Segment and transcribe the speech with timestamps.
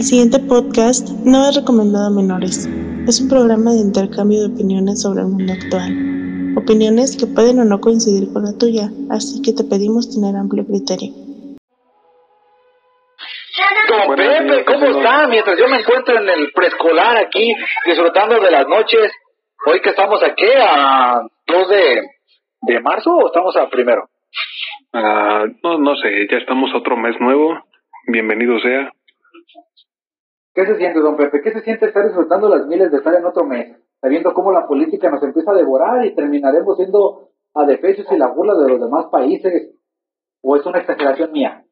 [0.00, 2.64] El siguiente podcast no es recomendado a menores.
[3.06, 6.56] Es un programa de intercambio de opiniones sobre el mundo actual.
[6.56, 10.64] Opiniones que pueden o no coincidir con la tuya, así que te pedimos tener amplio
[10.64, 11.12] criterio.
[13.92, 15.28] Don Pepe, ¿cómo está?
[15.28, 17.52] Mientras yo me encuentro en el preescolar aquí,
[17.84, 19.12] disfrutando de las noches,
[19.66, 22.00] hoy que estamos aquí a 2 de,
[22.72, 24.08] de marzo o estamos a primero?
[24.94, 27.52] Ah, no, no sé, ya estamos a otro mes nuevo.
[28.06, 28.90] Bienvenido sea.
[30.60, 31.40] ¿Qué se siente, don Pepe?
[31.40, 33.78] ¿Qué se siente estar disfrutando las miles de estar en otro mes?
[33.98, 38.52] Sabiendo cómo la política nos empieza a devorar y terminaremos siendo adefesios y la burla
[38.52, 39.74] de los demás países.
[40.42, 41.64] ¿O es una exageración mía?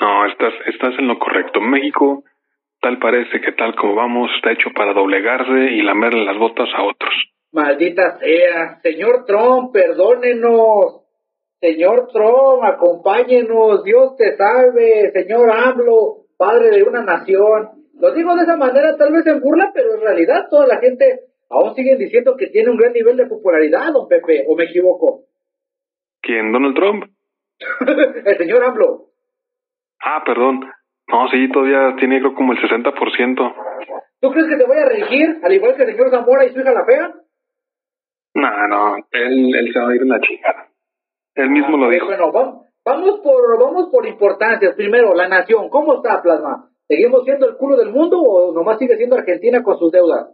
[0.00, 1.60] No, estás, estás en lo correcto.
[1.60, 2.22] México,
[2.80, 6.84] tal parece que tal como vamos, está hecho para doblegarse y lamerle las botas a
[6.84, 7.12] otros.
[7.50, 8.78] Maldita sea.
[8.80, 11.02] Señor Trump, perdónenos.
[11.60, 13.82] Señor Trump, acompáñenos.
[13.82, 15.10] Dios te salve.
[15.12, 17.68] Señor AMLO, padre de una nación.
[18.00, 21.20] Lo digo de esa manera, tal vez en burla, pero en realidad toda la gente
[21.48, 25.26] aún sigue diciendo que tiene un gran nivel de popularidad, don Pepe, ¿o me equivoco?
[26.20, 26.50] ¿Quién?
[26.50, 27.04] ¿Donald Trump?
[28.26, 29.10] El señor AMLO.
[30.04, 30.68] Ah, perdón.
[31.12, 33.54] No, sí, todavía tiene creo como el 60%.
[34.20, 36.60] ¿Tú crees que te voy a reelegir, al igual que el señor Zamora y su
[36.60, 37.12] hija la fea?
[38.34, 40.68] No, no, él, él se va a ir en la chingada.
[41.34, 42.06] Él mismo lo dijo.
[42.06, 44.74] Bueno, vamos, vamos por vamos por importancias.
[44.74, 45.68] Primero, la nación.
[45.68, 46.68] ¿Cómo está, Plasma?
[46.86, 50.28] ¿Seguimos siendo el culo del mundo o nomás sigue siendo Argentina con sus deudas?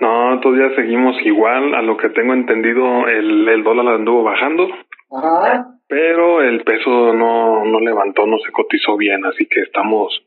[0.00, 1.74] No, todavía seguimos igual.
[1.74, 4.68] A lo que tengo entendido, el, el dólar anduvo bajando.
[5.10, 5.66] Ajá.
[5.88, 10.22] Pero el peso no, no levantó, no se cotizó bien, así que estamos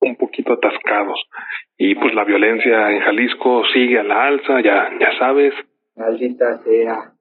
[0.00, 1.18] un poquito atascados.
[1.78, 5.54] Y pues la violencia en Jalisco sigue a la alza, ya, ya sabes.
[5.96, 7.13] Maldita sea.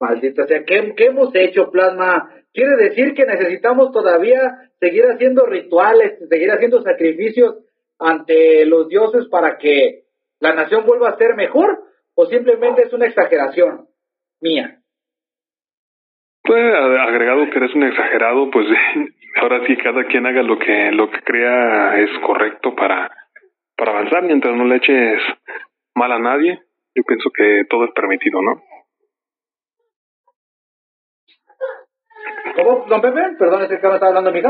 [0.00, 0.64] Maldita sea.
[0.64, 2.30] ¿Qué, ¿Qué hemos hecho, Plasma?
[2.52, 7.58] ¿Quiere decir que necesitamos todavía seguir haciendo rituales, seguir haciendo sacrificios
[7.98, 10.04] ante los dioses para que
[10.40, 11.84] la nación vuelva a ser mejor?
[12.14, 13.86] ¿O simplemente es una exageración
[14.40, 14.78] mía?
[16.42, 18.66] Pues agregado que eres un exagerado, pues
[19.40, 23.10] ahora sí cada quien haga lo que lo que crea es correcto para
[23.76, 25.22] para avanzar mientras no le eches
[25.94, 26.58] mal a nadie.
[26.94, 28.62] Yo pienso que todo es permitido, ¿no?
[32.62, 33.20] ¿Cómo, don Pepe?
[33.38, 34.48] Perdón, ¿es que me está hablando, amigo?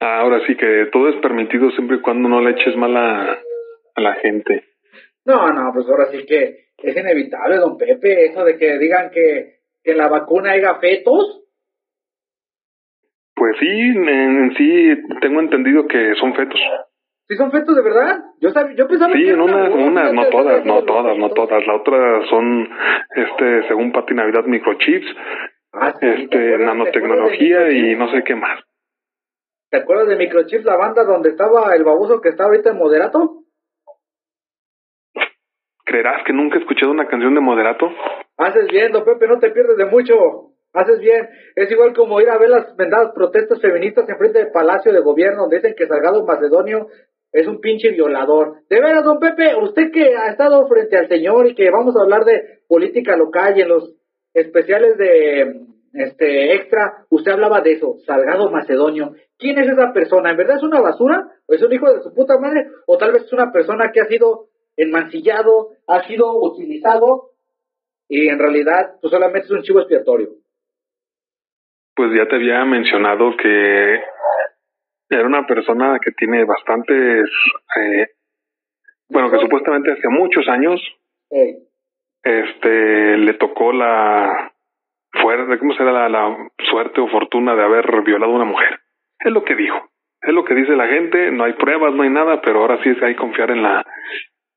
[0.00, 3.38] Ah, ahora sí que todo es permitido siempre y cuando no le eches mal a,
[3.94, 4.64] a la gente.
[5.24, 9.60] No, no, pues ahora sí que es inevitable, don Pepe, eso de que digan que,
[9.82, 11.42] que en la vacuna haya fetos.
[13.34, 16.60] Pues sí, en, en sí tengo entendido que son fetos.
[17.26, 18.18] ¿Sí son fetos de verdad?
[18.40, 21.16] Yo sabía, yo pensaba Sí, que en era unas, una unas, no todas, no todas,
[21.16, 21.66] no todas.
[21.66, 22.68] La otra son,
[23.16, 25.06] este, según Pati Navidad, microchips,
[25.76, 28.60] Ah, sí, ¿te este, nanotecnología y no sé qué más.
[29.70, 33.42] ¿Te acuerdas de Microchips, la banda donde estaba el baboso que está ahorita en Moderato?
[35.84, 37.90] ¿Creerás que nunca he escuchado una canción de Moderato?
[38.36, 40.14] Haces bien, don Pepe, no te pierdes de mucho.
[40.72, 41.28] Haces bien.
[41.56, 45.42] Es igual como ir a ver las vendadas protestas feministas enfrente del Palacio de Gobierno,
[45.42, 46.86] donde dicen que Salgado Macedonio
[47.32, 48.62] es un pinche violador.
[48.68, 52.02] De veras, don Pepe, usted que ha estado frente al señor y que vamos a
[52.02, 53.92] hablar de política local y en los
[54.34, 55.60] especiales de
[55.94, 59.14] este extra, usted hablaba de eso, Salgado Macedonio.
[59.38, 60.30] ¿Quién es esa persona?
[60.30, 61.28] ¿En verdad es una basura?
[61.46, 62.66] ¿O es un hijo de su puta madre?
[62.86, 67.30] ¿O tal vez es una persona que ha sido enmancillado, ha sido utilizado
[68.08, 70.30] y en realidad pues solamente es un chivo expiatorio?
[71.94, 74.00] Pues ya te había mencionado que
[75.10, 77.30] era una persona que tiene bastantes,
[77.76, 78.08] eh,
[79.08, 80.80] bueno, que supuestamente hace muchos años,
[81.30, 81.68] Ey.
[82.24, 84.52] Este, le tocó la
[85.12, 86.36] fuerte, ¿cómo será la,
[86.70, 88.80] suerte o fortuna de haber violado a una mujer?
[89.18, 89.78] Es lo que dijo,
[90.22, 92.90] es lo que dice la gente, no hay pruebas, no hay nada, pero ahora sí
[92.90, 93.84] es que hay que confiar en la,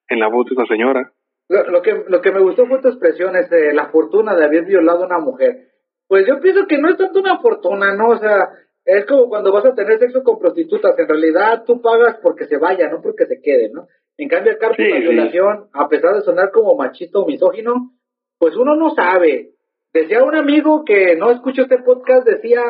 [0.07, 1.11] en la voz de esa señora.
[1.49, 4.65] Lo, lo que, lo que me gustó fue tu expresión, este, la fortuna de haber
[4.65, 5.67] violado a una mujer.
[6.07, 8.09] Pues yo pienso que no es tanto una fortuna, ¿no?
[8.09, 8.49] O sea,
[8.85, 10.97] es como cuando vas a tener sexo con prostitutas.
[10.97, 13.87] En realidad tú pagas porque se vaya, no porque se quede, ¿no?
[14.17, 15.01] En cambio, acá por Sí, la sí.
[15.03, 17.91] violación, a pesar de sonar como machista o misógino,
[18.39, 19.51] pues uno no sabe.
[19.93, 22.61] Decía un amigo que no escuchó este podcast, decía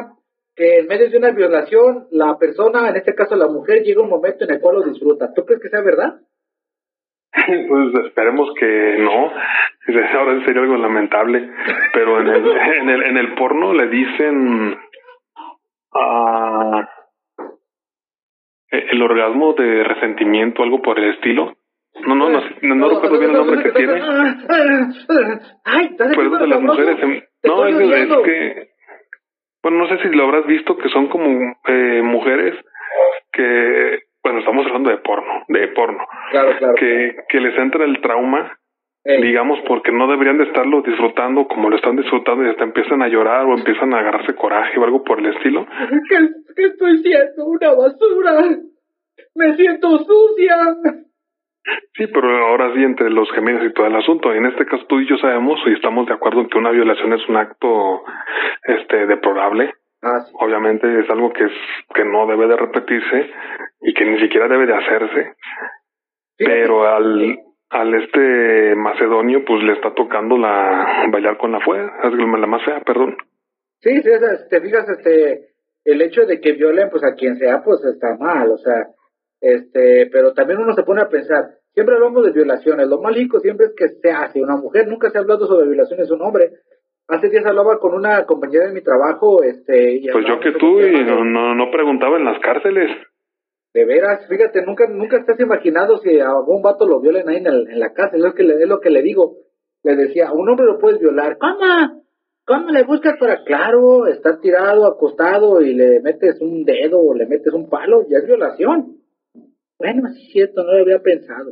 [0.55, 4.09] que en medio de una violación, la persona, en este caso la mujer, llega un
[4.09, 5.31] momento en el cual lo disfruta.
[5.33, 6.15] ¿Tú crees que sea verdad?
[7.69, 9.31] Pues esperemos que no.
[10.17, 11.49] Ahora sería algo lamentable.
[11.93, 12.47] Pero en el,
[12.81, 14.77] en el, en el porno le dicen
[15.93, 16.76] ah,
[18.69, 21.55] el orgasmo de resentimiento, algo por el estilo.
[22.05, 24.01] No, no, no, no, no recuerdo bien el nombre que tiene.
[25.63, 26.97] Ay, Pero de las mujeres.
[27.43, 28.67] No, es, que.
[29.63, 32.55] Bueno, no sé si lo habrás visto, que son como eh, mujeres
[33.31, 33.99] que.
[34.23, 36.05] Bueno, estamos hablando de porno, de porno.
[36.77, 38.57] Que, que les entra el trauma
[39.21, 43.07] digamos, porque no deberían de estarlo disfrutando como lo están disfrutando y hasta empiezan a
[43.07, 45.65] llorar o empiezan a agarrarse coraje o algo por el estilo.
[46.09, 46.17] ¿Qué,
[46.55, 47.45] qué estoy siendo?
[47.45, 48.57] Una basura.
[49.35, 50.57] Me siento sucia.
[51.93, 54.33] Sí, pero ahora sí, entre los gemelos y todo el asunto.
[54.33, 57.13] En este caso, tú y yo sabemos y estamos de acuerdo en que una violación
[57.13, 58.03] es un acto
[58.63, 59.73] este deplorable.
[60.01, 61.51] Ah, Obviamente es algo que, es,
[61.93, 63.31] que no debe de repetirse
[63.81, 65.33] y que ni siquiera debe de hacerse.
[66.37, 67.37] pero al,
[67.69, 72.81] al este macedonio pues le está tocando la bailar con la fuera, la más fea,
[72.81, 73.17] perdón.
[73.79, 74.09] Sí, sí,
[74.49, 75.49] te fijas, este,
[75.85, 78.87] el hecho de que violen pues a quien sea pues está mal, o sea,
[79.41, 83.67] este, pero también uno se pone a pensar, siempre hablamos de violaciones, lo rico siempre
[83.67, 86.49] es que se hace una mujer, nunca se ha hablado sobre violaciones de un hombre.
[87.09, 90.81] Hace días hablaba con una compañera de mi trabajo, este, y pues yo que tú,
[90.81, 92.91] y no, no, no preguntaba en las cárceles.
[93.73, 97.47] De veras, fíjate, nunca nunca estás imaginado si a algún vato lo violen ahí en,
[97.47, 99.35] en la casa, es lo, que le, es lo que le digo.
[99.83, 101.37] Le decía, a un hombre lo puedes violar.
[101.37, 102.03] ¿Cómo?
[102.45, 104.07] ¿Cómo le buscas para claro?
[104.07, 108.25] Está tirado, acostado y le metes un dedo o le metes un palo, ya es
[108.25, 108.97] violación.
[109.77, 111.51] Bueno, sí es cierto, no lo había pensado.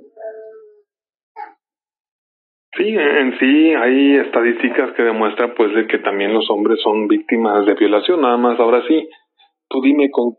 [2.77, 7.65] Sí, en sí hay estadísticas que demuestran pues de que también los hombres son víctimas
[7.65, 9.07] de violación, nada más ahora sí,
[9.69, 10.35] tú dime con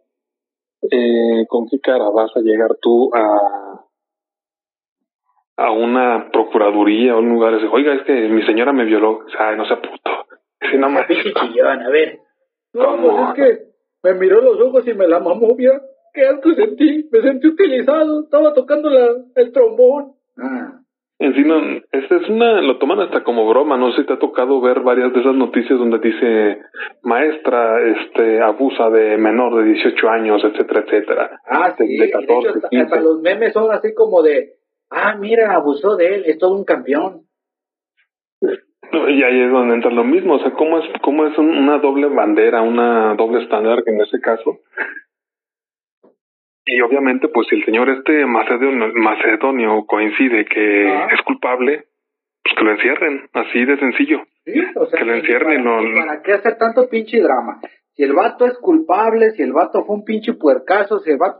[0.82, 3.84] eh, ¿con qué cara vas a llegar tú a,
[5.56, 9.20] a una procuraduría o un lugar y oiga, es que mi señora me violó?
[9.30, 10.10] Sea, no sea puto.
[10.70, 11.04] Si no más.
[11.04, 12.18] a ver.
[12.72, 13.66] No, pues es que
[14.02, 15.72] me miró los ojos y me la mamó, ¿vio?
[16.12, 17.08] ¿Qué algo sentí?
[17.12, 20.14] Me sentí utilizado, estaba tocando la, el trombón.
[20.38, 20.80] Ah.
[21.18, 24.60] Encima, esta es una, lo toman hasta como broma, no sé si te ha tocado
[24.60, 26.58] ver varias de esas noticias donde dice
[27.02, 31.40] maestra este abusa de menor de 18 años, etcétera, etcétera.
[31.46, 32.48] Ah, sí, de, 14,
[32.82, 34.56] hasta, los memes son así como de,
[34.90, 37.22] ah, mira, abusó de él, es todo un campeón.
[38.92, 42.08] Y ahí es donde entra lo mismo, o sea, cómo es, cómo es una doble
[42.08, 44.60] bandera, una doble estándar que en ese caso
[46.66, 51.84] y obviamente, pues si el señor este macedonio, macedonio coincide que es culpable,
[52.42, 54.24] pues que lo encierren, así de sencillo.
[54.44, 55.64] Sí, o sea, que lo encierren.
[55.64, 55.94] ¿para, no...
[55.94, 57.60] ¿Para qué hacer tanto pinche drama?
[57.94, 61.38] Si el vato es culpable, si el vato fue un pinche puercazo, si el vato...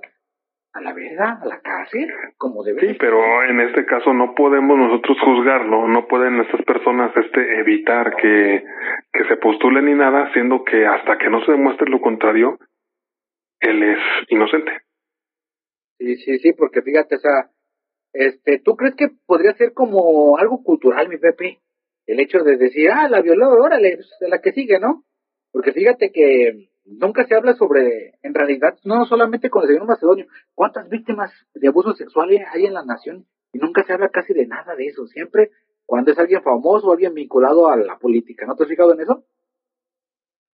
[0.73, 2.06] A la verdad, a la cárcel,
[2.37, 7.17] como debe Sí, pero en este caso no podemos nosotros juzgarlo, no pueden estas personas
[7.17, 8.62] este evitar que,
[9.11, 12.58] que se postulen ni nada, siendo que hasta que no se demuestre lo contrario,
[13.61, 13.99] él es
[14.29, 14.86] inocente.
[15.98, 17.50] Sí, sí, sí, porque fíjate, o sea,
[18.12, 21.60] este, ¿tú crees que podría ser como algo cultural, mi Pepe?
[22.06, 25.04] El hecho de decir, ah, la violó, órale, pues, la que sigue, ¿no?
[25.52, 30.26] Porque fíjate que nunca se habla sobre, en realidad, no solamente con el señor Macedonio,
[30.54, 34.46] cuántas víctimas de abuso sexual hay en la nación y nunca se habla casi de
[34.46, 35.06] nada de eso.
[35.06, 35.50] Siempre
[35.87, 38.44] cuando es alguien famoso o alguien vinculado a la política.
[38.44, 39.25] ¿No te has fijado en eso?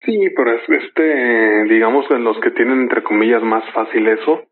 [0.02, 4.44] Sí, pero es este, digamos, en los que tienen entre comillas más fácil eso,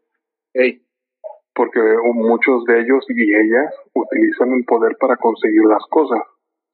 [1.55, 1.81] porque
[2.15, 6.23] muchos de ellos y ellas utilizan el poder para conseguir las cosas.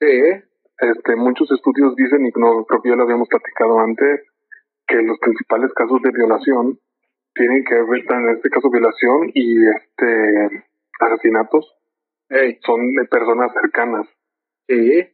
[0.01, 0.23] Sí.
[0.79, 4.21] Este, muchos estudios dicen, y no, creo que ya lo habíamos platicado antes,
[4.87, 6.79] que los principales casos de violación
[7.35, 10.65] tienen que ver, en este caso violación y este
[11.01, 11.77] asesinatos,
[12.65, 14.07] son de personas cercanas.
[14.69, 15.09] Sí.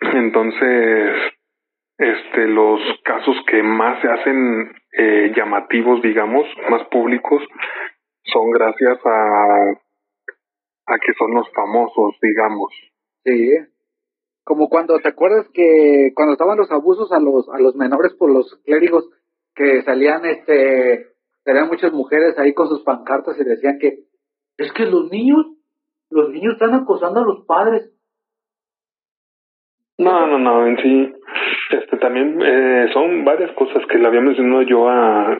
[0.00, 1.10] Entonces,
[1.98, 7.42] este, los casos que más se hacen eh, llamativos, digamos, más públicos,
[8.24, 9.70] son gracias a,
[10.86, 12.72] a que son los famosos, digamos.
[13.24, 13.50] Sí.
[14.44, 18.30] Como cuando, ¿te acuerdas que cuando estaban los abusos a los, a los menores por
[18.30, 19.08] los clérigos,
[19.54, 24.00] que salían, este, salían muchas mujeres ahí con sus pancartas y decían que,
[24.58, 25.46] es que los niños,
[26.10, 27.90] los niños están acosando a los padres.
[29.96, 31.12] No, no, no, en sí,
[31.74, 35.32] este también eh, son varias cosas que le había mencionado yo a,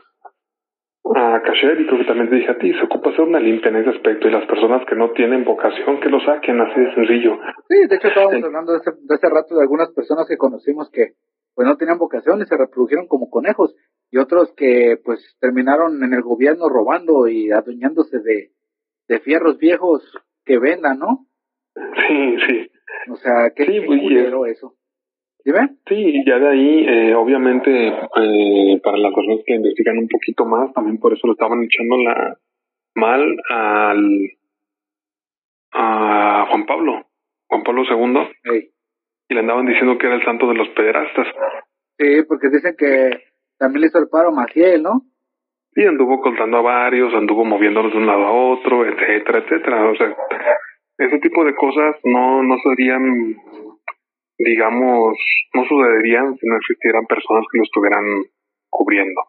[1.15, 3.71] a Kasher y creo que también te dije a ti, se ocupa hacer una limpia
[3.71, 6.95] en ese aspecto y las personas que no tienen vocación que lo saquen así de
[6.95, 7.39] sencillo.
[7.69, 10.91] Sí, de hecho estábamos hablando de ese, de ese rato de algunas personas que conocimos
[10.91, 11.13] que
[11.55, 13.75] pues no tenían vocación y se reprodujeron como conejos
[14.11, 18.51] y otros que pues terminaron en el gobierno robando y adueñándose de,
[19.09, 20.03] de fierros viejos
[20.45, 21.27] que vendan, ¿no?
[21.75, 22.71] Sí, sí.
[23.11, 24.75] O sea, qué, sí, qué eso.
[25.45, 25.77] ¿Dime?
[25.87, 30.73] Sí, ya de ahí, eh, obviamente, eh, para las personas que investigan un poquito más,
[30.73, 32.39] también por eso lo estaban echando la
[32.95, 34.31] mal al
[35.73, 37.07] a Juan Pablo,
[37.49, 38.71] Juan Pablo II,
[39.29, 41.27] y le andaban diciendo que era el santo de los pederastas.
[41.99, 43.11] Sí, porque dicen que
[43.59, 45.03] también le hizo el paro Maciel, ¿no?
[45.77, 49.91] Y anduvo contando a varios, anduvo moviéndolos de un lado a otro, etcétera, etcétera.
[49.91, 50.17] O sea,
[50.99, 53.37] ese tipo de cosas no, no serían,
[54.39, 55.19] digamos,
[55.55, 58.05] no sucederían si no existieran personas que lo estuvieran
[58.69, 59.23] cubriendo.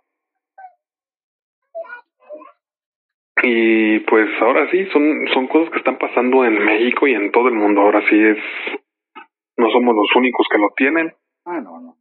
[3.44, 7.48] Y pues ahora sí, son, son cosas que están pasando en México y en todo
[7.48, 7.82] el mundo.
[7.82, 8.38] Ahora sí es,
[9.58, 11.14] no somos los únicos que lo tienen.
[11.46, 11.96] Ah, no, no.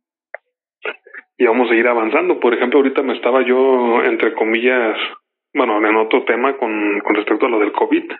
[1.36, 2.40] Y vamos a ir avanzando.
[2.40, 4.96] Por ejemplo, ahorita me estaba yo, entre comillas,
[5.52, 8.10] bueno, en otro tema con, con respecto a lo del COVID.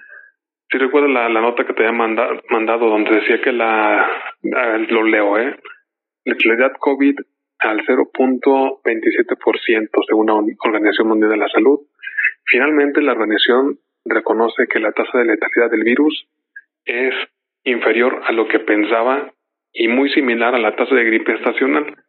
[0.74, 4.10] Si recuerdas la, la nota que te había mandado, mandado donde decía que la,
[4.42, 5.56] lo leo, ¿eh?
[6.24, 7.14] Letalidad COVID
[7.60, 11.78] al 0.27% según la Organización Mundial de la Salud
[12.44, 16.26] Finalmente, la organización reconoce que la tasa de letalidad del virus
[16.84, 17.14] es
[17.62, 19.30] inferior a lo que pensaba
[19.72, 22.02] y muy similar a la tasa de gripe estacional.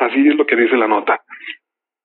[0.00, 1.20] Así es lo que dice la nota.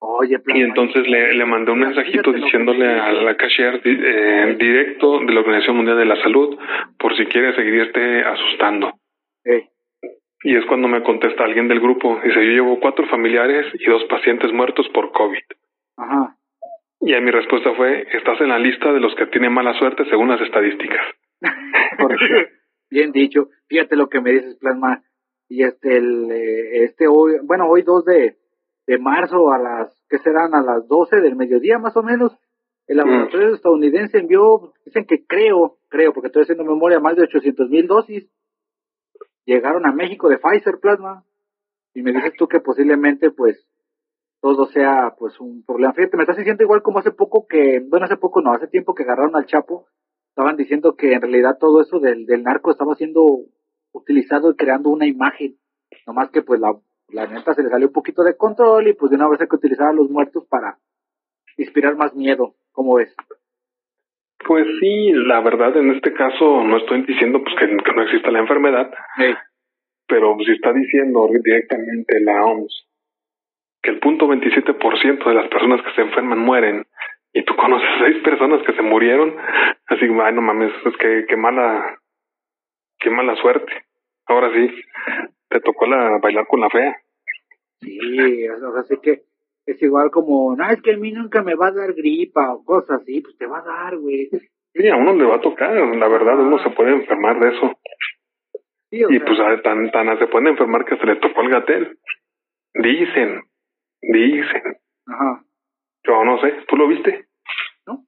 [0.05, 5.33] Oye, y entonces le, le mandé un mensajito diciéndole a la cashier eh, directo de
[5.33, 6.59] la Organización Mundial de la Salud
[6.99, 8.91] por si quiere seguirte asustando.
[10.43, 12.19] Y es cuando me contesta alguien del grupo.
[12.21, 15.43] Dice, yo llevo cuatro familiares y dos pacientes muertos por COVID.
[15.95, 16.35] Ajá.
[16.99, 20.03] Y a mi respuesta fue, estás en la lista de los que tienen mala suerte
[20.09, 21.05] según las estadísticas.
[22.89, 23.47] Bien dicho.
[23.69, 25.01] Fíjate lo que me dices, Plasma.
[25.47, 28.35] Y este, el, eh, este hoy, bueno, hoy 2 de,
[28.87, 30.53] de marzo a las, ¿qué serán?
[30.53, 32.37] A las 12 del mediodía más o menos,
[32.87, 33.53] el laboratorio mm.
[33.55, 38.29] estadounidense envió, dicen que creo, creo, porque estoy haciendo memoria, más de 800 mil dosis.
[39.45, 41.23] Llegaron a México de Pfizer Plasma.
[41.93, 43.67] Y me dices tú que posiblemente, pues,
[44.41, 45.93] todo sea pues un problema.
[45.93, 48.93] Fíjate, me estás diciendo igual como hace poco que, bueno, hace poco no, hace tiempo
[48.93, 49.85] que agarraron al Chapo,
[50.29, 53.23] estaban diciendo que en realidad todo eso del, del narco estaba siendo
[53.93, 55.57] utilizado y creando una imagen,
[56.05, 56.75] nomás que pues la,
[57.13, 59.47] la neta se le salió un poquito de control y pues de una vez hay
[59.47, 60.77] que utilizar a los muertos para
[61.57, 63.15] inspirar más miedo, ¿cómo ves?
[64.45, 68.39] Pues sí, la verdad en este caso no estoy diciendo pues que, no exista la
[68.39, 68.91] enfermedad,
[70.07, 72.87] pero si está diciendo directamente la OMS
[73.83, 76.85] que el punto 27% de las personas que se enferman mueren
[77.33, 79.35] y tú conoces seis personas que se murieron,
[79.87, 81.99] así, ay, no mames, es que qué mala,
[82.99, 83.73] qué mala suerte.
[84.25, 84.73] Ahora sí,
[85.49, 86.95] te tocó la bailar con la fea.
[87.83, 89.23] Sí, o sea, que
[89.65, 92.63] es igual como, no, es que a mí nunca me va a dar gripa o
[92.63, 94.29] cosas así, pues te va a dar, güey.
[94.73, 97.71] Sí, a uno le va a tocar, la verdad, uno se puede enfermar de eso.
[98.91, 101.97] y pues tan, tan se puede enfermar que se le tocó el gatel.
[102.73, 103.43] Dicen,
[104.03, 104.77] Dicen.
[105.07, 105.45] Ajá.
[106.05, 107.27] Yo no sé, ¿tú lo viste?
[107.87, 108.05] No,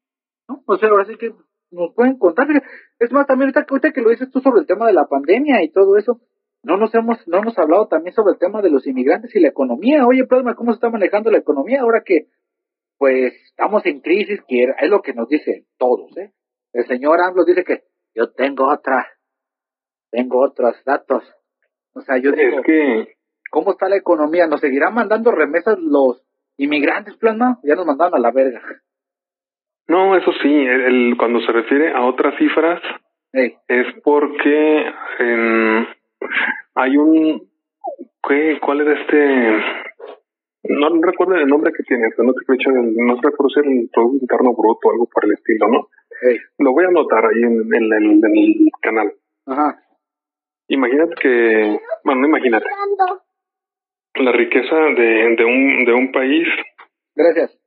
[0.50, 1.32] no, o sea, ahora sí que
[1.72, 2.48] nos pueden contar.
[3.00, 5.72] Es más, también ahorita, que lo dices tú sobre el tema de la pandemia y
[5.72, 6.20] todo eso,
[6.66, 9.50] no nos hemos, no hemos hablado también sobre el tema de los inmigrantes y la
[9.50, 10.06] economía.
[10.06, 12.28] Oye, Plasma, ¿cómo se está manejando la economía ahora que,
[12.98, 16.32] pues, estamos en crisis, que es lo que nos dicen todos, ¿eh?
[16.74, 19.08] El señor AMLO dice que yo tengo otra,
[20.12, 21.24] tengo otros datos.
[21.94, 23.16] O sea, yo digo, es que
[23.56, 24.48] ¿Cómo está la economía?
[24.48, 26.22] ¿Nos seguirán mandando remesas los
[26.58, 27.58] inmigrantes, plasma?
[27.64, 28.62] Ya nos mandaron a la verga.
[29.88, 32.82] No, eso sí, el, cuando se refiere a otras cifras,
[33.32, 34.92] es porque
[36.76, 37.50] hay un...
[38.28, 39.62] ¿qué, ¿Cuál era este...?
[40.68, 44.88] No, recuerdo el nombre que tiene, no te no recuerdo si el Producto Interno Bruto
[44.88, 45.88] o algo por el estilo, ¿no?
[46.58, 49.14] Lo voy a anotar ahí en, en el canal.
[49.46, 49.80] Ajá.
[50.68, 52.66] Imagínate que, bueno, no imagínate
[54.16, 56.48] la riqueza de, de, un, de un país.
[57.16, 57.60] Gracias.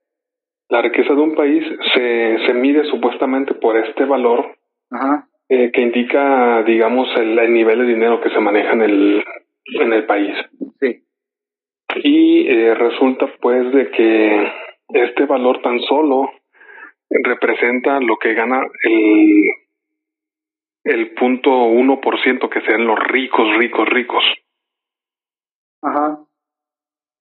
[0.68, 1.64] La riqueza de un país
[1.94, 4.56] se, se mide supuestamente por este valor
[5.48, 9.24] eh, que indica, digamos, el, el, nivel de dinero que se maneja en el,
[9.80, 10.34] en el país.
[10.80, 11.04] Sí.
[12.02, 14.52] Y eh, resulta pues de que
[14.90, 16.30] este valor tan solo
[17.10, 19.42] representa lo que gana el,
[20.84, 24.24] el punto uno por ciento que sean los ricos, ricos, ricos.
[25.82, 26.18] Ajá.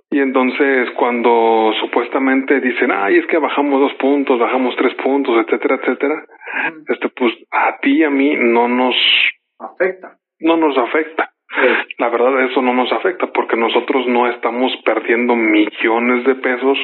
[0.09, 5.75] Y entonces cuando supuestamente dicen, ay, es que bajamos dos puntos, bajamos tres puntos, etcétera,
[5.75, 6.25] etcétera,
[6.87, 8.95] este, pues a ti y a mí no nos
[9.59, 10.17] afecta.
[10.39, 11.31] No nos afecta.
[11.97, 16.77] La verdad eso no nos afecta porque nosotros no estamos perdiendo millones de pesos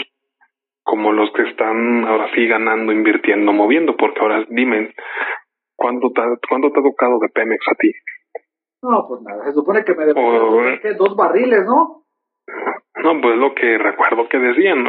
[0.83, 4.93] como los que están ahora sí ganando, invirtiendo, moviendo, porque ahora dime,
[5.75, 7.91] ¿cuánto te, ¿cuánto te ha tocado de Pemex a ti?
[8.81, 10.61] No, pues nada, se supone que me debo
[10.97, 12.03] dos barriles, ¿no?
[13.01, 14.83] No, pues lo que recuerdo que decían,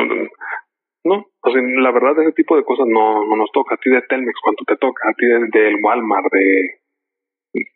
[1.04, 1.24] ¿no?
[1.44, 3.74] No, la verdad ese tipo de cosas no, no nos toca.
[3.74, 5.08] A ti de Telmex, ¿cuánto te toca?
[5.08, 6.80] A ti del Walmart, de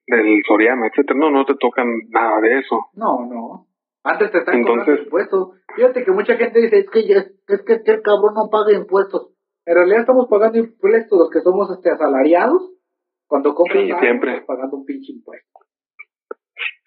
[0.06, 1.18] del Soriana, etcétera.
[1.18, 2.86] No, no te tocan nada de eso.
[2.94, 3.66] No, no.
[4.04, 5.50] Antes te están cobrando Entonces- impuestos.
[5.76, 8.72] Fíjate que mucha gente dice, es que, es que, es que el cabrón no paga
[8.72, 9.32] impuestos.
[9.66, 12.72] En realidad estamos pagando impuestos los que somos este asalariados.
[13.26, 14.40] Cuando compras Sí, algo, siempre.
[14.46, 15.58] pagando un pinche impuesto.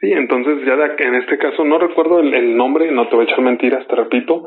[0.02, 3.26] Sí, entonces ya de en este caso no recuerdo el, el nombre, no te voy
[3.26, 4.44] a echar mentiras, te repito,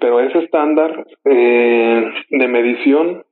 [0.00, 3.24] pero ese estándar eh, de medición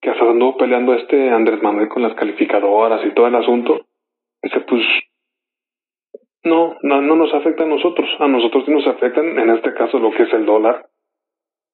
[0.00, 3.86] que hasta anduvo peleando este Andrés Manuel con las calificadoras y todo el asunto,
[4.42, 4.82] ese pues
[6.42, 10.00] no, no, no nos afecta a nosotros, a nosotros sí nos afectan, en este caso
[10.00, 10.84] lo que es el dólar,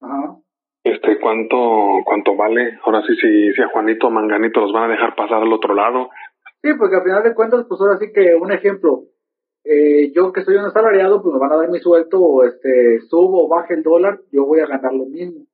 [0.02, 0.36] ajá.
[0.84, 4.92] este cuánto cuánto vale, ahora sí si, si a Juanito o Manganito los van a
[4.92, 6.10] dejar pasar al otro lado,
[6.64, 9.02] Sí, porque al final de cuentas, pues ahora sí que un ejemplo,
[9.64, 13.46] eh, yo que soy un asalariado, pues me van a dar mi sueldo, este, subo
[13.46, 15.46] o baje el dólar, yo voy a ganar lo mismo.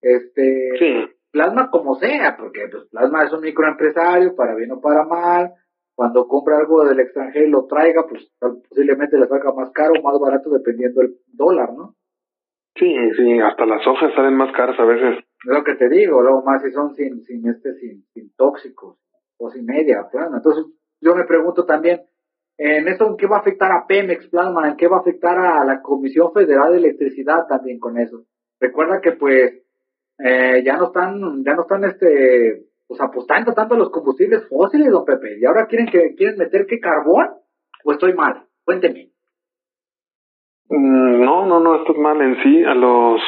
[0.00, 5.04] Este, sí, plasma como sea, porque pues plasma es un microempresario, para bien o para
[5.04, 5.52] mal,
[5.94, 10.02] cuando compra algo del extranjero y lo traiga, pues posiblemente le salga más caro o
[10.02, 11.94] más barato dependiendo del dólar, ¿no?
[12.76, 15.18] sí, sí, hasta las hojas salen más caras a veces.
[15.18, 18.98] Es lo que te digo, luego más si son sin, sin este, sin, sin tóxicos,
[19.38, 20.64] o sin media, bueno, entonces
[21.00, 22.00] yo me pregunto también,
[22.56, 25.38] en eso en qué va a afectar a Pemex Plasma, en qué va a afectar
[25.38, 28.24] a la Comisión Federal de Electricidad también con eso.
[28.60, 29.62] Recuerda que pues
[30.18, 34.90] eh, ya no están, ya no están este, pues apostando tanto a los combustibles fósiles,
[34.90, 37.28] don Pepe, y ahora quieren que, quieren meter que carbón,
[37.84, 39.10] o estoy mal, cuénteme.
[40.68, 42.64] Mm, No, no, no, esto es mal en sí.
[42.64, 43.20] A los,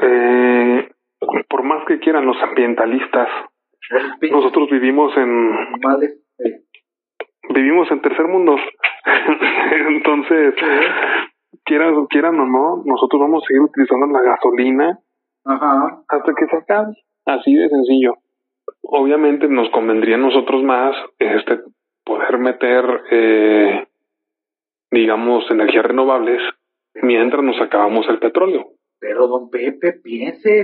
[0.00, 0.88] eh,
[1.48, 3.28] por más que quieran los ambientalistas,
[4.30, 5.52] nosotros vivimos en,
[6.38, 6.60] eh,
[7.54, 8.56] vivimos en tercer mundo.
[9.88, 10.54] Entonces,
[11.64, 14.98] quieran, quieran o no, nosotros vamos a seguir utilizando la gasolina
[15.44, 16.94] ajá, hasta que se acabe.
[17.24, 18.14] Así de sencillo.
[18.82, 21.60] Obviamente nos convendría a nosotros más este
[22.04, 23.86] poder meter, eh,
[24.90, 26.40] digamos, energías renovables
[27.02, 28.66] mientras nos acabamos el petróleo.
[28.98, 30.60] Pero don Pepe, piense,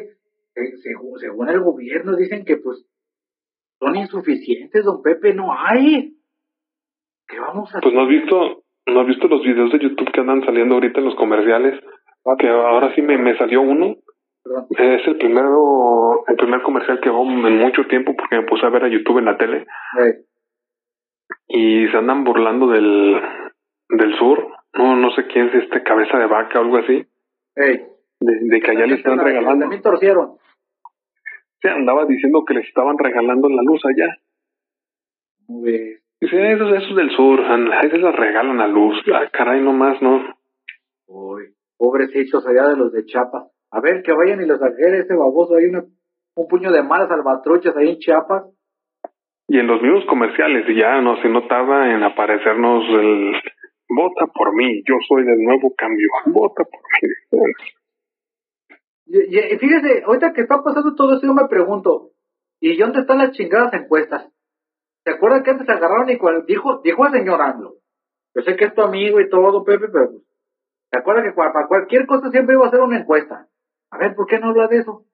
[0.55, 2.87] eh, según, según el gobierno dicen que pues
[3.79, 6.17] son insuficientes, don Pepe, no hay.
[7.33, 10.21] ¿Qué vamos a Pues no has visto, no has visto los videos de YouTube que
[10.21, 11.81] andan saliendo ahorita en los comerciales,
[12.39, 13.97] que ahora sí me, me salió uno.
[14.45, 14.67] Perdón.
[14.77, 18.71] Es el primero, el primer comercial que hago en mucho tiempo porque me puse a
[18.71, 19.65] ver a YouTube en la tele
[21.49, 23.21] y se andan burlando del,
[23.89, 24.49] del sur.
[24.75, 27.07] No, no sé quién es este cabeza de vaca o algo así.
[28.21, 29.61] De, de que allá le están la- regalando.
[29.61, 30.37] También torcieron.
[31.61, 34.19] Se andaba diciendo que les estaban regalando la luz allá.
[36.23, 38.95] Dice, eso, eso es del sur, a ellos les regalan la luz.
[39.13, 40.23] Ah, caray, no más, no.
[41.09, 43.51] uy, pobrecitos allá de los de Chiapas.
[43.73, 45.57] A ver, que vayan y los saqueen ese baboso.
[45.57, 45.83] Hay una,
[46.37, 48.45] un puño de malas salvatruchas ahí en Chiapas.
[49.49, 53.33] Y en los mismos comerciales, y ya no se notaba en aparecernos el
[53.89, 57.53] vota por mí, yo soy del nuevo cambio, vota por mí.
[59.07, 62.11] Y, y- y fíjese, ahorita que está pasando todo eso, yo me pregunto,
[62.61, 64.32] ¿y dónde están las chingadas encuestas?
[65.05, 67.75] ¿Se acuerdan que antes se agarraron y dijo, dijo el señor AMLO?
[68.35, 70.23] Yo sé que es tu amigo y todo, Pepe, pero pues,
[70.91, 73.49] ¿se acuerdan que para cualquier cosa siempre iba a hacer una encuesta?
[73.91, 75.05] A ver, ¿por qué no habla de eso?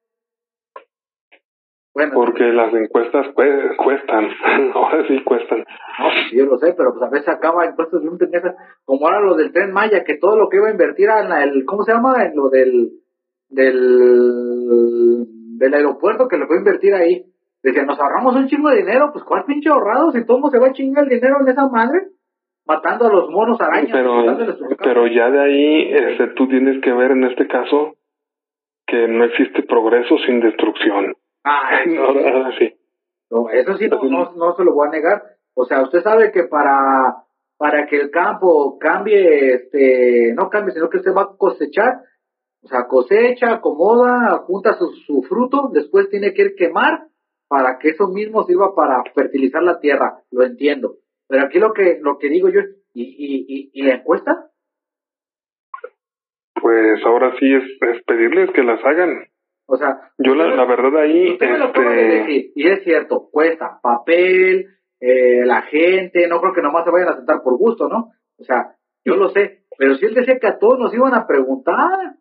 [1.94, 4.29] Bueno, Porque las encuestas cue- cuestan,
[4.74, 5.59] ahora sí cuestan.
[5.61, 5.64] no,
[6.12, 9.20] pues, yo lo sé, pero pues a veces acaba encuestas de un pendejo, como ahora
[9.20, 11.83] lo del Tren Maya, que todo lo que iba a invertir en la- el, ¿cómo
[11.83, 12.24] se llama?
[12.24, 12.90] En lo del,
[13.48, 15.27] del,
[15.59, 17.24] del aeropuerto, que lo fue a invertir ahí.
[17.62, 20.12] Decía, nos ahorramos un chingo de dinero, pues ¿cuál pinche ahorrado?
[20.12, 22.09] Si todo se va a chingar el dinero en esa madre,
[22.66, 23.90] matando a los monos arañas.
[23.90, 27.94] Pero, pero ya de ahí, este, tú tienes que ver en este caso
[28.87, 31.14] que no existe progreso sin destrucción.
[31.44, 32.75] Ah, eso, Ahora, ahora sí.
[33.31, 35.23] no, eso sí no, no, no se lo voy a negar.
[35.55, 37.25] O sea, usted sabe que para,
[37.57, 42.03] para que el campo cambie, este, no cambie, sino que usted va a cosechar,
[42.62, 47.09] o sea, cosecha, acomoda, junta su, su fruto, después tiene que ir quemar
[47.48, 50.96] para que eso mismo sirva para fertilizar la tierra, lo entiendo.
[51.28, 54.50] Pero aquí lo que, lo que digo yo es, ¿y, y, y, y la encuesta?
[56.61, 59.26] Pues ahora sí es, es pedirles que las hagan.
[59.66, 62.82] O sea, Yo la, la verdad ahí, Usted me lo de este, decir, y es
[62.84, 64.66] cierto, cuesta papel,
[65.00, 68.12] eh, la gente, no creo que nomás se vayan a sentar por gusto, ¿no?
[68.38, 71.26] O sea, yo lo sé, pero si él decía que a todos nos iban a
[71.26, 72.16] preguntar.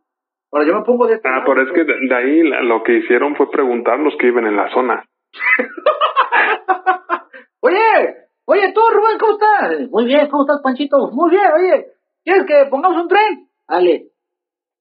[0.51, 2.61] Ahora yo me pongo de este ah, lado, pero es que de, de ahí la-
[2.63, 5.05] lo que hicieron fue preguntar los que viven en la zona.
[7.61, 9.89] Oye, oye, tú, Rubén, ¿cómo estás?
[9.89, 11.09] Muy bien, ¿cómo estás, Panchito?
[11.11, 11.87] Muy bien, oye,
[12.23, 13.49] ¿quieres que pongamos un tren?
[13.67, 14.11] Dale,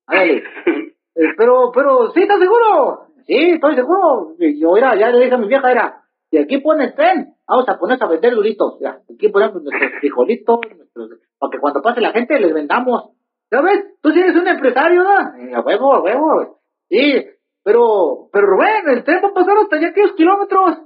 [0.07, 0.45] dale.
[1.19, 3.07] Eh, pero, pero, ¿sí estás seguro?
[3.27, 4.35] Sí, estoy seguro.
[4.39, 7.79] Yo, era, ya le dije a mi vieja, era, Y aquí pone tren, vamos a
[7.79, 8.79] ponerse a vender duritos.
[8.81, 13.13] Ya, aquí ponemos nuestros frijolitos, nuestros, para que cuando pase la gente les vendamos.
[13.49, 13.83] ¿Sabes?
[14.03, 15.57] Tú sí eres un empresario, ¿no?
[15.57, 16.61] A huevo, a huevo.
[16.91, 17.25] Sí,
[17.67, 20.83] pero, pero Rubén, el tren va a pasar hasta allá aquellos kilómetros.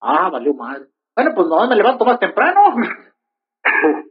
[0.00, 0.88] Ah, valió mal.
[1.14, 2.60] Bueno, pues no, me levanto más temprano.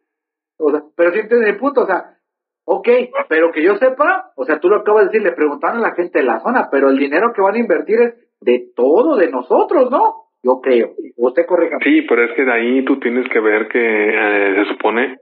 [0.57, 2.15] o sea, pero sí entiendes el punto, o sea,
[2.63, 2.87] ok,
[3.27, 5.95] pero que yo sepa, o sea, tú lo acabas de decir, le preguntaron a la
[5.95, 9.29] gente de la zona, pero el dinero que van a invertir es de todo, de
[9.29, 10.29] nosotros, ¿no?
[10.41, 10.93] Yo creo.
[11.17, 11.77] Usted corrija.
[11.83, 15.17] Sí, pero es que de ahí tú tienes que ver que eh, se supone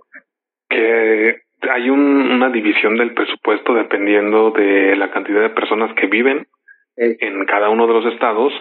[0.69, 6.47] que hay un, una división del presupuesto dependiendo de la cantidad de personas que viven
[6.95, 8.53] en cada uno de los estados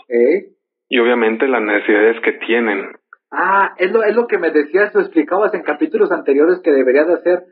[0.89, 2.93] y obviamente las necesidades que tienen.
[3.31, 7.05] Ah, es lo, es lo que me decías o explicabas en capítulos anteriores que debería
[7.05, 7.45] de hacer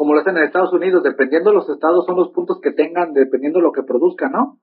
[0.00, 3.12] como lo hacen en Estados Unidos, dependiendo de los estados son los puntos que tengan,
[3.12, 4.56] dependiendo de lo que produzcan, ¿no?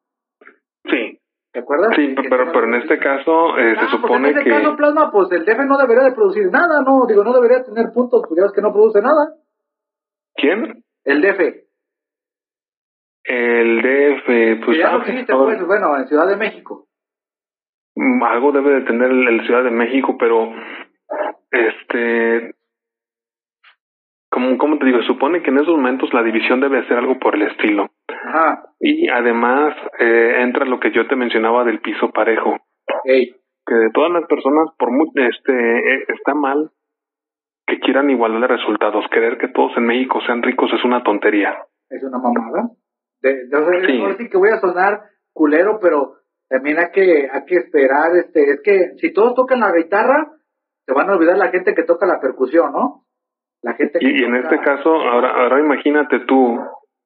[0.86, 1.20] Sí.
[1.52, 1.92] ¿Te acuerdas?
[1.96, 4.50] Sí, pero, pero en este caso eh, se ah, supone en este que...
[4.50, 7.06] caso, Plasma, pues el DF no debería de producir nada, ¿no?
[7.08, 9.36] Digo, no debería tener puntos, pues ya ves que no produce nada.
[10.38, 10.84] ¿Quién?
[11.04, 11.40] El DF.
[13.26, 14.78] El DF, pues...
[14.78, 16.88] ya lo existe, pues, bueno, en Ciudad de México.
[17.96, 20.54] Mm, algo debe de tener el Ciudad de México, pero
[21.52, 22.56] este
[24.30, 27.36] como, como te digo, supone que en esos momentos la división debe ser algo por
[27.36, 27.90] el estilo.
[28.08, 28.66] Ajá.
[28.80, 32.58] Y además eh, entra lo que yo te mencionaba del piso parejo.
[33.04, 36.70] Que de todas las personas, por muy, este, eh, está mal
[37.68, 39.06] que quieran igualar de resultados.
[39.12, 41.56] Querer que todos en México sean ricos es una tontería.
[41.90, 42.70] Es una mamada.
[43.22, 44.30] De, de, sí.
[44.30, 45.02] que voy a sonar
[45.34, 46.14] culero, pero
[46.50, 50.32] también hay que, hay que esperar, este, es que si todos tocan la guitarra,
[50.86, 53.04] se van a olvidar la gente que toca la percusión, ¿no?
[53.62, 56.60] La gente y, en este caso, ahora, ahora imagínate tú.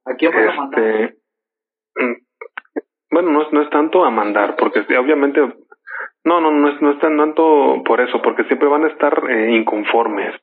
[0.05, 0.83] ¿A quién vas a mandar?
[0.83, 1.17] Este,
[1.95, 2.15] mm,
[3.11, 5.41] bueno, no es, no es tanto a mandar, porque obviamente,
[6.23, 9.55] no, no, no es, no es tanto por eso, porque siempre van a estar eh,
[9.55, 10.35] inconformes.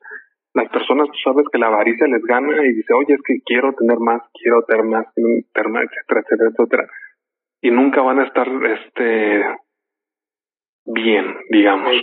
[0.53, 3.73] Las personas, tú sabes que la avaricia les gana y dice, oye, es que quiero
[3.73, 6.87] tener más, quiero tener más, tener más, etcétera, etcétera, etcétera.
[7.61, 9.45] Y nunca van a estar, este,
[10.85, 11.93] bien, digamos.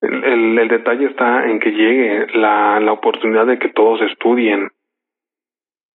[0.00, 4.68] El, el, detalle está en que llegue la, la oportunidad de que todos estudien,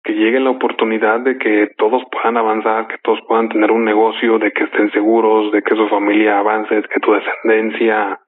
[0.03, 4.39] que llegue la oportunidad de que todos puedan avanzar, que todos puedan tener un negocio,
[4.39, 8.21] de que estén seguros, de que su familia avance, de que tu descendencia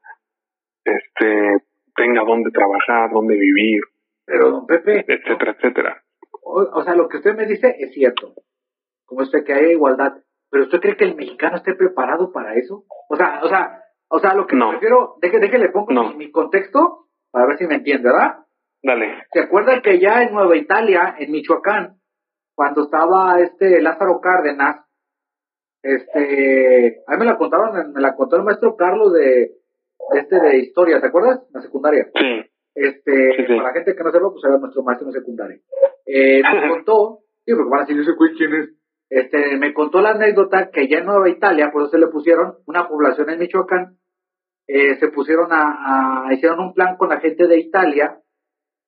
[0.85, 3.81] este tenga dónde trabajar, dónde vivir.
[4.25, 5.05] Pero, don Pepe.
[5.07, 6.03] Etcétera, etcétera.
[6.45, 8.35] O, sea, lo que usted me dice es cierto.
[9.07, 10.15] Como usted que haya igualdad.
[10.51, 12.85] Pero usted cree que el mexicano esté preparado para eso?
[13.09, 14.71] O sea, o sea, o sea, lo que no.
[14.71, 18.45] prefiero, deje, deje, le pongo mi, contexto para ver si me entiende, ¿verdad?
[18.83, 19.25] Dale.
[19.33, 22.01] ¿Se acuerdan que ya en Nueva Italia, en Michoacán,
[22.55, 24.85] cuando estaba este Lázaro Cárdenas,
[25.83, 29.53] este, ahí me la contaron, me la contó el maestro Carlos de,
[30.14, 31.40] este de historia, ¿te acuerdas?
[31.53, 32.09] La secundaria.
[32.14, 32.51] Sí.
[32.75, 35.59] Este, para la gente que no sepa, pues era nuestro maestro en secundaria.
[36.07, 38.05] Eh, me contó, sí, porque van a decir,
[38.37, 38.68] quién es
[39.14, 42.55] este, me contó la anécdota que ya en Nueva Italia, por eso se le pusieron
[42.64, 43.99] una población en Michoacán,
[44.66, 48.18] eh, se pusieron a, hicieron un plan con la gente de Italia,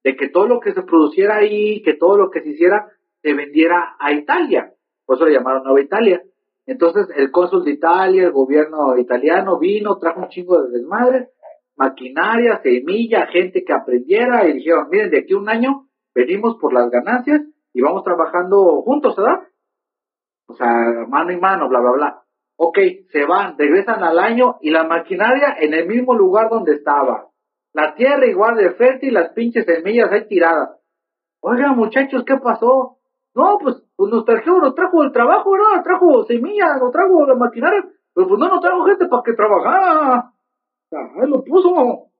[0.04, 2.86] de que todo lo que se produciera ahí, que todo lo que se hiciera,
[3.22, 4.72] se vendiera a Italia.
[5.04, 6.22] Por eso le llamaron Nueva Italia.
[6.66, 11.30] Entonces, el cónsul de Italia, el gobierno italiano vino, trajo un chingo de desmadre,
[11.76, 16.72] maquinaria, semilla, gente que aprendiera, y dijeron, miren, de aquí a un año venimos por
[16.72, 19.40] las ganancias y vamos trabajando juntos, ¿verdad?
[20.46, 22.22] o sea, mano y mano, bla, bla, bla.
[22.56, 22.78] Ok,
[23.10, 27.28] se van, regresan al año y la maquinaria en el mismo lugar donde estaba.
[27.74, 30.80] La tierra igual de fértil, las pinches semillas ahí tiradas.
[31.40, 32.98] Oiga, muchachos, ¿qué pasó?
[33.34, 35.74] No, pues, pues nos trajo, nos trajo el trabajo, ¿no?
[35.74, 37.84] Nos trajo semillas, nos trajo la maquinaria,
[38.14, 40.30] pero pues no nos trajo gente para que trabajara.
[40.90, 42.10] Él lo puso.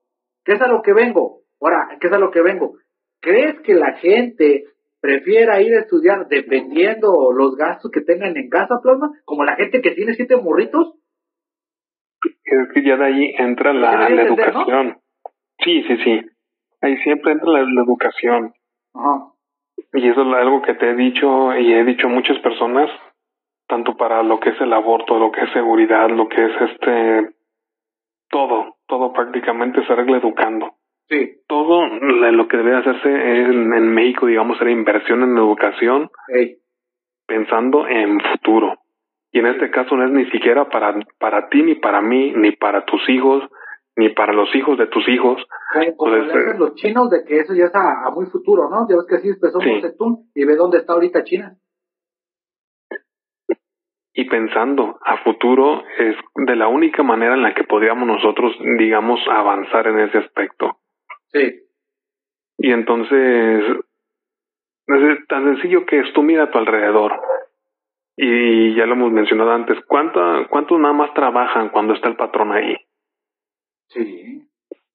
[0.43, 1.41] ¿Qué es a lo que vengo?
[1.59, 2.77] Ahora, ¿qué es a lo que vengo?
[3.21, 4.65] ¿Crees que la gente
[5.05, 9.81] prefiera ir a estudiar dependiendo los gastos que tengan en casa, plasma, como la gente
[9.81, 10.95] que tiene siete morritos.
[12.43, 14.97] Es que ya de ahí entra la, educación.
[15.59, 16.21] Sí, sí, sí.
[16.81, 18.53] Ahí siempre entra la, educación.
[18.93, 19.31] Ajá.
[19.93, 22.89] Y eso es algo que te he dicho y he dicho a muchas personas,
[23.67, 27.29] tanto para lo que es el aborto, lo que es seguridad, lo que es este,
[28.29, 30.75] todo, todo prácticamente se arregla educando.
[31.07, 31.37] Sí.
[31.47, 36.09] Todo lo que debe hacerse en, en México, digamos, era inversión en educación,
[37.27, 38.79] pensando en futuro.
[39.31, 42.51] Y en este caso no es ni siquiera para, para ti, ni para mí, ni
[42.51, 43.43] para tus hijos,
[43.95, 45.41] ni para los hijos de tus hijos.
[45.97, 48.87] como pues, los chinos de que eso ya está a, muy futuro, ¿no?
[48.89, 49.81] Ya ves que así empezó sí.
[50.35, 51.57] y ve dónde está ahorita China.
[54.17, 59.19] y pensando a futuro es de la única manera en la que podríamos nosotros, digamos,
[59.29, 60.77] avanzar en ese aspecto.
[61.33, 61.63] Sí.
[62.57, 63.63] Y entonces,
[64.87, 67.11] es tan sencillo que es tú mira a tu alrededor.
[68.15, 72.53] Y ya lo hemos mencionado antes, ¿cuánto, ¿cuántos nada más trabajan cuando está el patrón
[72.53, 72.77] ahí?
[73.87, 74.47] Sí.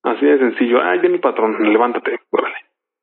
[0.03, 0.81] Así de sencillo.
[0.83, 2.57] Ay, viene el patrón, levántate, órale.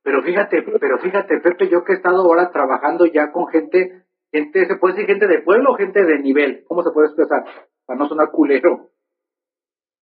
[0.03, 4.65] Pero fíjate, pero fíjate, Pepe, yo que he estado ahora trabajando ya con gente, gente,
[4.65, 7.43] se puede decir gente de pueblo o gente de nivel, ¿cómo se puede expresar?
[7.85, 8.89] Para no sonar culero.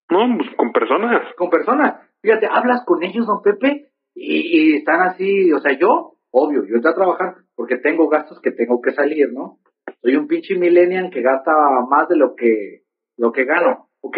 [0.10, 1.34] No, pues con personas.
[1.36, 2.02] Con personas.
[2.22, 6.76] Fíjate, hablas con ellos, don Pepe, y, y están así, o sea, yo, obvio, yo
[6.76, 9.58] estoy a trabajar porque tengo gastos que tengo que salir, ¿no?
[10.02, 11.52] Soy un pinche millennial que gasta
[11.90, 12.84] más de lo que,
[13.18, 14.18] lo que gano, ¿ok?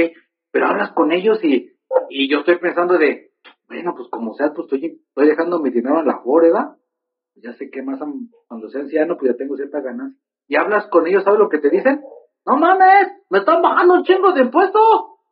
[0.52, 1.74] Pero hablas con ellos y,
[2.10, 3.32] y yo estoy pensando de,
[3.68, 6.76] bueno, pues como sea, pues estoy, estoy dejando mi dinero en la ¿verdad?
[7.36, 8.00] Ya sé que más
[8.48, 10.20] cuando sea anciano, pues ya tengo cierta ganancia.
[10.48, 12.02] Y hablas con ellos, ¿sabes lo que te dicen?
[12.46, 14.82] No mames, me están bajando un chingo de impuestos.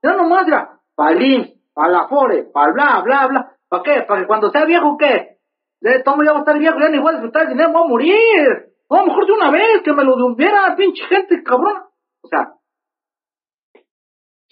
[0.04, 3.52] Ya nomás ya, para el para la FORE, para bla, bla, bla.
[3.68, 4.02] ¿Para qué?
[4.08, 5.38] ¿Para que cuando sea viejo qué?
[5.82, 7.84] De todo ya va a estar viejo, ya ni voy a disfrutar el dinero, voy
[7.84, 8.74] a morir.
[8.88, 11.84] O lo mejor de una vez, que me lo devolviera, pinche gente cabrón.
[12.22, 12.54] O sea,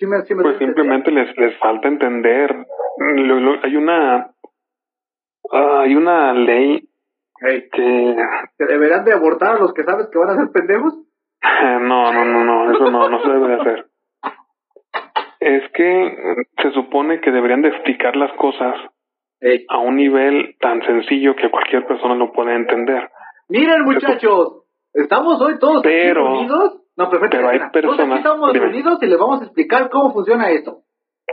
[0.07, 2.65] pues simplemente les, les falta entender.
[3.63, 4.31] hay una
[5.51, 6.87] ah, hay una ley
[7.39, 8.15] que...
[8.57, 10.95] ¿Que deberán de abortar a los que sabes que van a ser pendejos?
[11.81, 13.85] no, no, no, no, eso no, no se debe de hacer.
[15.39, 18.75] Es que se supone que deberían de explicar las cosas
[19.67, 23.09] a un nivel tan sencillo que cualquier persona lo puede entender.
[23.49, 24.63] Miren muchachos,
[24.93, 27.38] estamos hoy todos pero, unidos no, perfecto.
[27.38, 28.08] Pero hay personas.
[28.08, 30.82] aquí estamos reunidos y les vamos a explicar cómo funciona esto.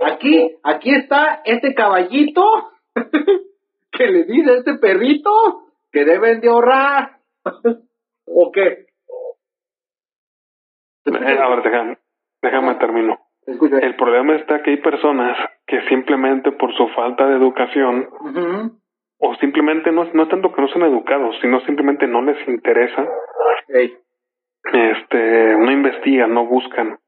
[0.02, 2.42] Aquí, aquí está este caballito
[3.92, 5.30] que le dice a este perrito
[5.92, 7.18] que deben de ahorrar.
[8.26, 8.86] ¿O qué?
[11.04, 11.98] Eh, déjame,
[12.42, 13.18] déjame termino.
[13.46, 18.08] El problema está que hay personas que simplemente por su falta de educación
[19.18, 23.06] o simplemente no, no es tanto que no sean educados, sino simplemente no les interesa
[24.64, 26.98] este, no investigan, no buscan.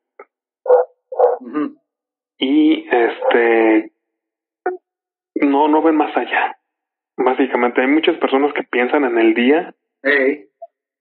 [2.38, 3.93] Y este,
[5.37, 6.57] no, no ven más allá.
[7.17, 9.75] Básicamente, hay muchas personas que piensan en el día.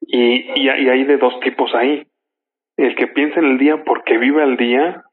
[0.02, 2.08] Y, y, hay de dos tipos ahí.
[2.78, 5.04] El que piensa en el día porque vive al día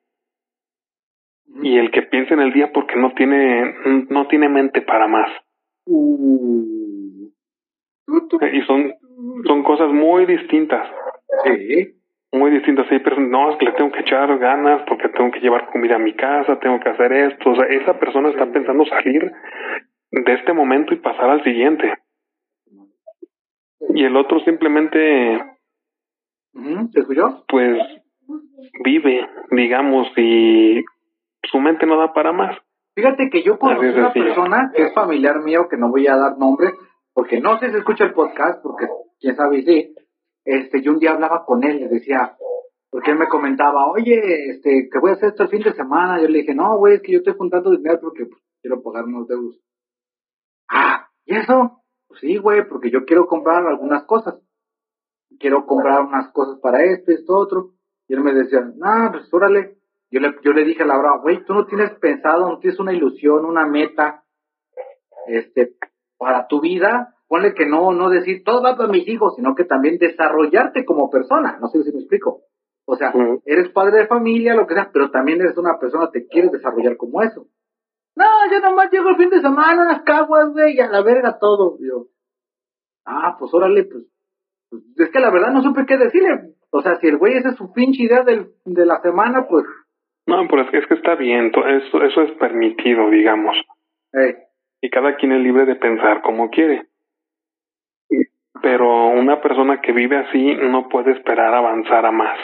[1.62, 3.74] y el que piensa en el día porque no tiene
[4.09, 5.29] no tiene mente para más.
[5.87, 7.31] Uh.
[8.53, 8.94] Y son
[9.46, 10.88] son cosas muy distintas.
[11.44, 11.94] Sí.
[12.33, 12.90] Muy distintas.
[12.90, 15.96] Hay personas, no, es que le tengo que echar ganas porque tengo que llevar comida
[15.96, 17.51] a mi casa, tengo que hacer esto.
[17.51, 19.33] O sea, esa persona está pensando salir
[20.11, 21.94] de este momento y pasar al siguiente.
[23.94, 25.42] Y el otro simplemente.
[26.92, 27.44] ¿Se escuchó?
[27.48, 27.79] Pues
[28.85, 30.85] vive, digamos, y
[31.44, 32.59] su mente no da para más.
[32.94, 36.37] Fíjate que yo conocí una persona que es familiar mío, que no voy a dar
[36.37, 36.72] nombre,
[37.14, 38.87] porque no sé si escucha el podcast, porque
[39.20, 39.94] quién sabe si,
[40.50, 42.34] este, yo un día hablaba con él, le decía,
[42.88, 46.22] porque él me comentaba, oye, este, que voy a hacer esto el fin de semana.
[46.22, 49.04] Yo le dije, no, güey, es que yo estoy juntando dinero porque pues, quiero pagar
[49.04, 49.61] unos deudos.
[50.70, 51.82] Ah, ¿y eso?
[52.06, 54.40] Pues sí, güey, porque yo quiero comprar algunas cosas.
[55.38, 57.72] Quiero comprar unas cosas para esto, esto, otro.
[58.08, 59.76] Y él me decía, no, pues órale.
[60.11, 62.94] Yo le, yo le dije a Laura, güey, tú no tienes pensado, no tienes una
[62.94, 64.24] ilusión, una meta,
[65.26, 65.74] este,
[66.16, 69.64] para tu vida, ponle que no, no decir todo va para mis hijos, sino que
[69.64, 71.58] también desarrollarte como persona.
[71.60, 72.40] No sé si me explico.
[72.86, 73.12] O sea,
[73.44, 76.96] eres padre de familia, lo que sea, pero también eres una persona, te quieres desarrollar
[76.96, 77.46] como eso.
[78.16, 81.38] No, yo nomás llego el fin de semana, unas caguas, güey, y a la verga
[81.38, 81.76] todo.
[81.80, 82.06] Yo,
[83.04, 84.04] ah, pues órale, pues,
[84.70, 86.54] pues, es que la verdad no supe qué decirle.
[86.70, 89.66] O sea, si el güey esa es su pinche idea del, de la semana, pues.
[90.26, 93.56] No, pero es que, es que está bien, eso, eso es permitido, digamos.
[94.80, 96.88] Y cada quien es libre de pensar como quiere
[98.62, 102.38] pero una persona que vive así no puede esperar avanzar a más.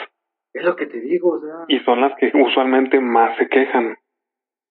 [0.53, 1.65] Es lo que te digo, o sea.
[1.67, 3.95] Y son las que usualmente más se quejan.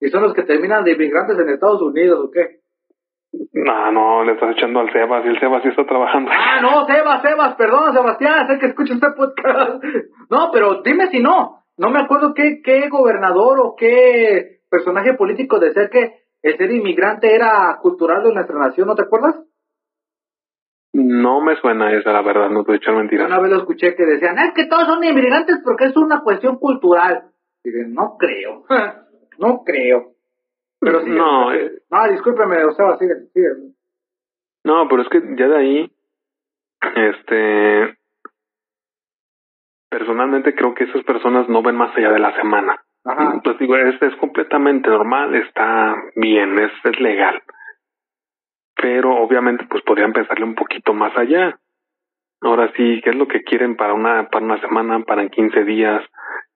[0.00, 2.60] ¿Y son los que terminan de inmigrantes en Estados Unidos o qué?
[3.52, 6.30] No, no, le estás echando al Sebas y el Sebas sí está trabajando.
[6.32, 9.82] Ah, no, Sebas, Sebas, perdón, Sebastián, sé que escuchas este podcast.
[10.30, 11.64] No, pero dime si no.
[11.76, 17.34] No me acuerdo qué, qué gobernador o qué personaje político decía que el ser inmigrante
[17.34, 19.34] era cultural de nuestra nación, ¿no te acuerdas?
[20.94, 23.26] No me suena esa, la verdad, no te voy a echar mentiras.
[23.26, 26.56] Una vez lo escuché que decían, es que todos son inmigrantes porque es una cuestión
[26.58, 27.24] cultural.
[27.64, 28.64] Y dije, no creo,
[29.38, 30.12] no creo.
[30.78, 33.48] Pero sí, no, eh, no, discúlpeme, o sea, sigue, sigue.
[34.62, 35.92] No, pero es que ya de ahí,
[36.94, 37.98] este,
[39.90, 42.80] personalmente creo que esas personas no ven más allá de la semana.
[43.04, 43.40] Ajá.
[43.42, 47.42] Pues digo, es, es completamente normal, está bien, es, es legal.
[48.76, 51.58] Pero obviamente pues podrían pensarle un poquito más allá.
[52.40, 56.02] Ahora sí, ¿qué es lo que quieren para una, para una semana, para 15 días?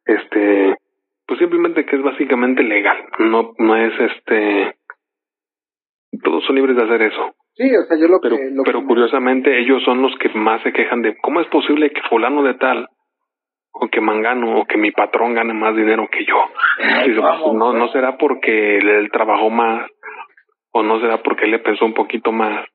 [0.04, 0.76] Este,
[1.26, 4.74] pues simplemente que es básicamente legal, no, no es este,
[6.22, 7.35] todos son libres de hacer eso.
[7.54, 8.50] Sí, o sea, yo lo Pero, que...
[8.52, 11.90] Lo pero que- curiosamente ellos son los que más se quejan de cómo es posible
[11.90, 12.88] que fulano de tal,
[13.72, 16.37] o que Mangano, o que mi patrón gane más dinero que yo.
[16.83, 17.92] Ay, pues, vamos, no, no pues.
[17.92, 19.88] será porque él trabajó más,
[20.78, 22.66] o no será porque le pensó un poquito más.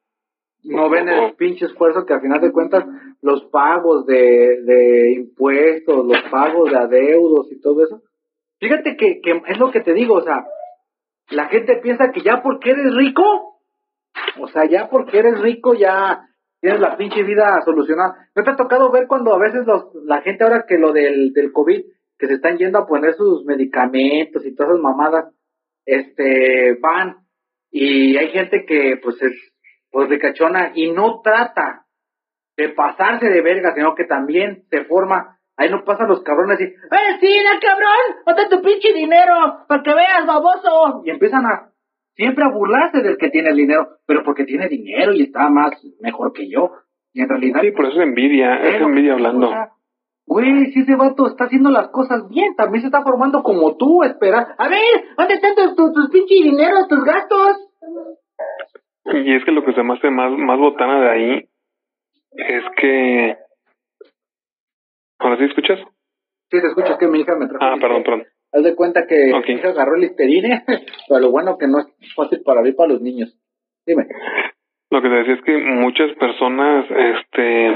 [0.63, 2.85] no ven el o- pinche esfuerzo que al final de cuentas
[3.21, 8.01] los pagos de, de impuestos, los pagos de adeudos y todo eso.
[8.59, 10.45] Fíjate que, que es lo que te digo, o sea,
[11.31, 13.57] la gente piensa que ya porque eres rico,
[14.39, 16.21] o sea, ya porque eres rico ya
[16.61, 18.29] tienes la pinche vida solucionada.
[18.35, 21.33] ¿No te ha tocado ver cuando a veces los, la gente ahora que lo del,
[21.33, 21.81] del COVID,
[22.17, 25.25] que se están yendo a poner sus medicamentos y todas esas mamadas,
[25.85, 27.17] este, van
[27.73, 29.33] y hay gente que pues es
[29.89, 31.85] pues ricachona y no trata
[32.55, 36.65] de pasarse de verga, sino que también se forma, ahí no pasan los cabrones y,
[36.65, 38.23] ¡eh, sí, no, cabrón!
[38.25, 39.65] ¡Ponte tu pinche dinero!
[39.67, 41.01] ¡Para que veas, baboso!
[41.03, 41.71] Y empiezan a,
[42.15, 45.71] siempre a burlarse del que tiene el dinero, pero porque tiene dinero y está más,
[45.99, 46.71] mejor que yo.
[47.11, 47.61] Y en realidad...
[47.61, 49.49] Sí, por eso es envidia, es envidia o hablando.
[49.49, 49.69] sea,
[50.25, 54.03] Güey, si ese vato está haciendo las cosas bien, también se está formando como tú,
[54.03, 54.55] espera.
[54.57, 57.69] A ver, ¿dónde están tus, tus, tus pinches dineros, tus gastos?
[59.05, 61.49] Y es que lo que se me hace más, más botana de ahí
[62.31, 63.37] es que...
[65.19, 65.79] ¿Ahora sí escuchas?
[66.49, 67.63] Sí, te escuchas que mi hija me trajo.
[67.63, 68.23] Ah, perdón, perdón.
[68.53, 70.63] Haz de cuenta que mi hija agarró el listerine,
[71.09, 73.35] pero lo bueno que no es fácil para abrir para los niños.
[73.85, 74.07] Dime.
[74.89, 77.73] Lo que te decía es que muchas personas este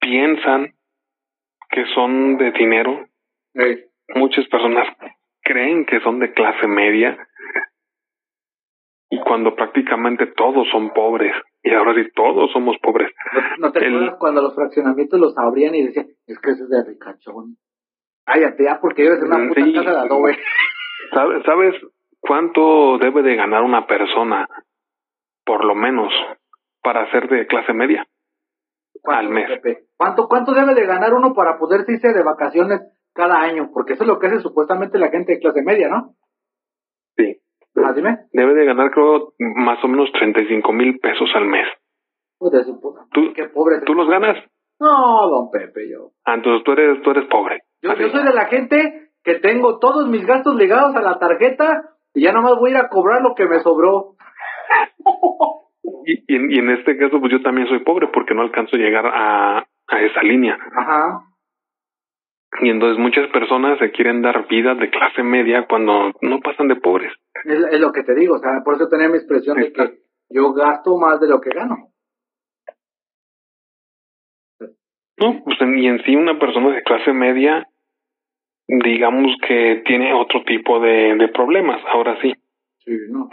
[0.00, 0.73] piensan
[1.74, 3.04] que son de dinero,
[4.14, 4.86] muchas personas
[5.42, 7.18] creen que son de clase media
[9.10, 13.10] y cuando prácticamente todos son pobres y ahora sí todos somos pobres.
[13.58, 16.62] ¿No, no te El- acuerdas cuando los fraccionamientos los abrían y decían, es que ese
[16.64, 17.56] es de ricachón?
[18.24, 19.72] Cállate ya porque vives en una puta Sí.
[19.74, 20.38] casa de adobe.
[21.12, 21.74] ¿Sabes, ¿Sabes
[22.20, 24.46] cuánto debe de ganar una persona
[25.44, 26.12] por lo menos
[26.82, 28.06] para ser de clase media?
[29.04, 29.50] ¿Cuánto, Al mes.
[29.50, 29.84] Pepe?
[29.96, 32.80] ¿Cuánto, ¿Cuánto debe de ganar uno para poderse irse de vacaciones
[33.12, 33.70] cada año?
[33.72, 36.14] Porque eso es lo que hace supuestamente la gente de clase media, ¿no?
[37.16, 37.36] Sí.
[37.76, 38.20] Ah, dime.
[38.32, 41.66] Debe de ganar creo más o menos 35 mil pesos al mes.
[42.38, 43.06] Su puta.
[43.12, 43.80] ¿Tú, Qué pobre.
[43.82, 44.36] ¿Tú los ganas?
[44.80, 46.10] No, don Pepe, yo.
[46.24, 47.62] Ah, entonces tú eres, tú eres pobre.
[47.82, 51.90] Yo, yo soy de la gente que tengo todos mis gastos ligados a la tarjeta
[52.14, 54.16] y ya nomás voy a ir a cobrar lo que me sobró.
[56.06, 58.76] Y, y en, y en este caso, pues yo también soy pobre porque no alcanzo
[58.76, 60.58] a llegar a, a esa línea.
[60.76, 61.20] Ajá.
[62.62, 66.76] Y entonces muchas personas se quieren dar vida de clase media cuando no pasan de
[66.76, 67.12] pobres.
[67.44, 69.98] Es, es lo que te digo, o sea, por eso tenía mi expresión de que
[70.30, 71.88] yo gasto más de lo que gano.
[75.18, 77.68] No, pues en- y en sí una persona de clase media,
[78.68, 82.32] digamos que tiene otro tipo de, de problemas, ahora sí.
[82.78, 83.28] Sí, no.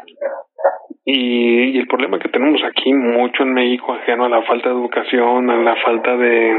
[1.03, 4.75] Y, y el problema que tenemos aquí mucho en México, ajeno a la falta de
[4.75, 6.55] educación, a la falta de,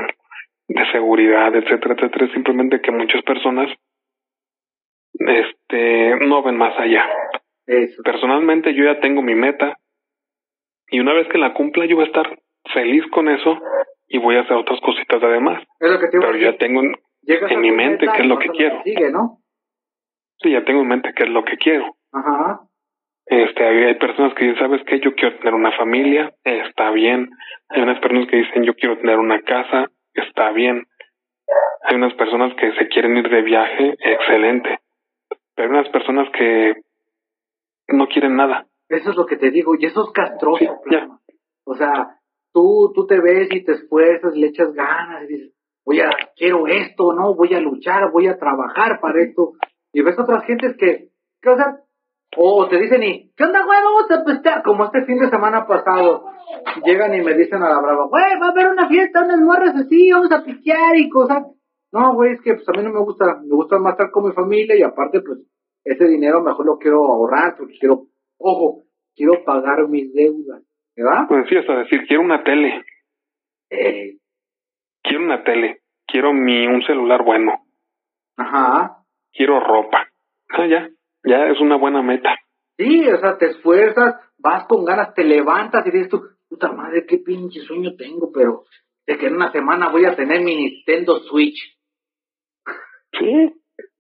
[0.69, 3.71] de seguridad, etcétera, etcétera, es simplemente que muchas personas
[5.15, 7.05] este no ven más allá.
[7.67, 8.03] Eso.
[8.03, 9.77] Personalmente yo ya tengo mi meta
[10.89, 12.39] y una vez que la cumpla yo voy a estar
[12.73, 13.61] feliz con eso
[14.09, 15.63] y voy a hacer otras cositas además.
[15.79, 18.83] Es lo que te Pero ya tengo en, mi mente qué es lo que quiero.
[18.83, 19.39] Sigue, ¿no?
[20.43, 21.97] sí, ya tengo en mente qué es lo que quiero.
[22.13, 22.61] Ajá.
[23.27, 25.01] Este, hay, hay personas que dicen, ¿sabes qué?
[25.01, 27.31] Yo quiero tener una familia, está bien.
[27.69, 30.87] Hay unas personas que dicen, yo quiero tener una casa, está bien.
[31.85, 34.79] Hay unas personas que se quieren ir de viaje, excelente.
[35.55, 36.75] Pero hay unas personas que
[37.89, 38.67] no quieren nada.
[38.89, 40.81] Eso es lo que te digo, y eso es castroso.
[40.89, 40.97] Sí.
[41.65, 42.19] O sea,
[42.53, 45.55] tú, tú te ves y te esfuerzas, le echas ganas y dices,
[45.85, 47.35] voy a, quiero esto, ¿no?
[47.35, 49.53] Voy a luchar, voy a trabajar para esto.
[49.93, 51.09] Y ves otras gentes que,
[51.41, 51.79] que o sea,
[52.37, 53.79] o te dicen y, ¿qué onda, güey?
[53.83, 56.25] Vamos a pistear, como este fin de semana pasado.
[56.85, 59.75] Llegan y me dicen a la brava, güey, va a haber una fiesta, unas morras
[59.77, 61.45] así, vamos a pistear y cosas.
[61.93, 64.27] No, güey, es que pues a mí no me gusta, me gusta más estar con
[64.27, 65.41] mi familia y aparte, pues,
[65.85, 68.07] ese dinero mejor lo quiero ahorrar porque quiero,
[68.39, 70.63] ojo, quiero pagar mis deudas,
[70.97, 71.27] ¿verdad?
[71.29, 72.83] Pues sí, hasta decir, quiero una tele,
[73.71, 74.17] Eh,
[75.03, 77.53] quiero una tele, quiero mi un celular bueno,
[78.37, 79.05] ajá.
[79.33, 80.09] quiero ropa.
[80.51, 80.89] Ah, ya,
[81.25, 82.31] ya es una buena meta.
[82.77, 87.07] Sí, o sea, te esfuerzas, vas con ganas, te levantas y dices tú, puta madre,
[87.07, 88.65] qué pinche sueño tengo, pero
[89.07, 91.79] de que en una semana voy a tener mi Nintendo Switch.
[93.19, 93.55] Sí,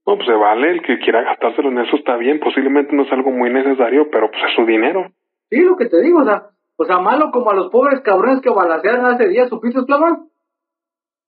[0.07, 3.12] no, pues se vale, el que quiera gastárselo en eso está bien, posiblemente no es
[3.12, 5.12] algo muy necesario, pero pues es su dinero.
[5.49, 8.41] Sí, lo que te digo, o sea, o sea, malo como a los pobres cabrones
[8.41, 10.27] que balacearon hace días, ¿supiste, Plama?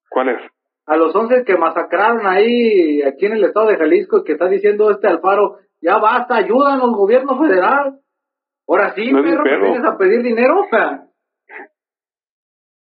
[0.09, 0.41] ¿Cuál es?
[0.87, 4.91] A los once que masacraron ahí, aquí en el estado de Jalisco, que está diciendo
[4.91, 8.01] este Alfaro, ya basta, ayúdanos, gobierno federal.
[8.67, 9.61] Ahora sí, No perro, ¿me pedo.
[9.61, 10.61] vienes a pedir dinero?
[10.61, 11.05] O sea,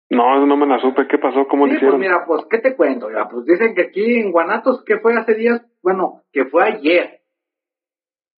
[0.09, 1.47] No, no me la supe, ¿qué pasó?
[1.47, 3.07] ¿Cómo sí, lo pues mira, pues, ¿qué te cuento?
[3.07, 5.61] Mira, pues dicen que aquí en Guanatos, ¿qué fue hace días?
[5.81, 7.21] Bueno, que fue ayer.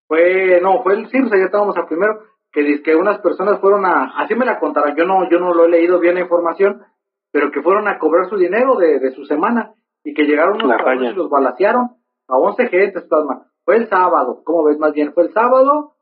[0.07, 2.19] Fue, no, fue el sí, o sea, ya estábamos a primero,
[2.51, 5.53] que dice que unas personas fueron a, así me la contaron, yo no, yo no
[5.53, 6.83] lo he leído bien la información,
[7.31, 10.77] pero que fueron a cobrar su dinero de, de su semana y que llegaron unos
[11.01, 11.91] y los balacearon
[12.27, 13.50] a 11 gentes, plasma.
[13.65, 14.77] Fue el sábado, ¿cómo ves?
[14.79, 15.93] Más bien, fue el sábado,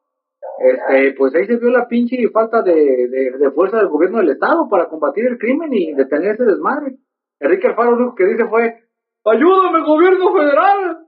[0.60, 4.30] este, pues ahí se vio la pinche falta de, de, de fuerza del gobierno del
[4.30, 6.95] estado para combatir el crimen y detener ese desmadre.
[7.39, 8.84] Enrique Alfaro lo que dice fue,
[9.26, 11.05] ayúdame gobierno federal.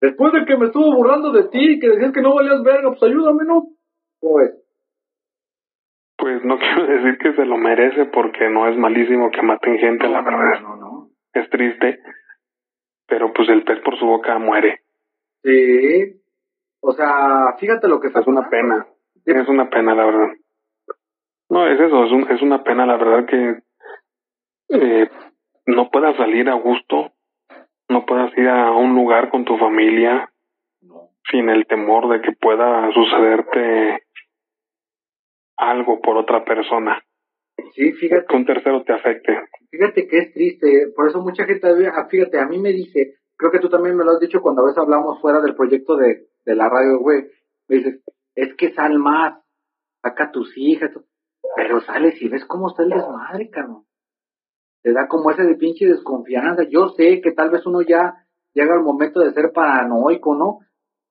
[0.00, 3.02] Después de que me estuvo burlando de ti, que decías que no valías verga, pues
[3.02, 3.68] ayúdame, ¿no?
[4.20, 4.52] Pues,
[6.16, 10.08] Pues no quiero decir que se lo merece porque no es malísimo que maten gente,
[10.08, 10.60] la verdad.
[10.62, 11.08] no, no.
[11.32, 11.98] Es triste,
[13.08, 14.83] pero pues el pez por su boca muere.
[15.44, 16.20] Sí.
[16.80, 18.86] O sea, fíjate lo que Es una pena.
[19.24, 20.28] Es una pena, la verdad.
[21.50, 23.62] No, es eso, es, un- es una pena, la verdad, que
[24.70, 25.08] eh,
[25.66, 27.12] no puedas salir a gusto,
[27.88, 30.30] no puedas ir a un lugar con tu familia
[30.82, 31.10] No.
[31.30, 34.02] sin el temor de que pueda sucederte
[35.56, 37.00] algo por otra persona,
[37.74, 38.26] Sí, fíjate.
[38.26, 39.38] que un tercero te afecte.
[39.70, 41.68] Fíjate que es triste, por eso mucha gente,
[42.10, 44.66] fíjate, a mí me dice, creo que tú también me lo has dicho cuando a
[44.66, 47.24] veces hablamos fuera del proyecto de, de la radio, güey,
[47.68, 48.00] me dices,
[48.34, 49.42] es que sal más,
[50.02, 50.90] saca tus hijas,
[51.56, 53.84] pero sales y ves cómo está el desmadre, cabrón.
[54.82, 56.64] Te da como ese de pinche desconfianza.
[56.68, 60.58] Yo sé que tal vez uno ya llega al momento de ser paranoico, ¿no?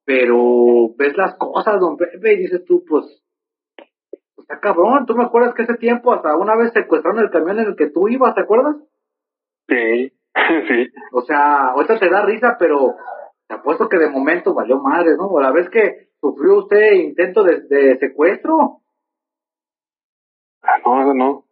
[0.06, 3.06] Pero ves las cosas, don Pepe, y dices tú, pues,
[4.38, 5.06] está cabrón.
[5.06, 7.90] ¿Tú me acuerdas que ese tiempo hasta una vez secuestraron el camión en el que
[7.90, 8.76] tú ibas, ¿te acuerdas?
[9.68, 10.14] Sí,
[10.68, 10.88] sí.
[11.12, 12.96] O sea, ahorita te da risa, pero
[13.48, 15.28] te apuesto que de momento valió madre, ¿no?
[15.28, 18.80] O la vez que sufrió usted intento de, de secuestro.
[20.64, 21.44] Ah, no, eso no.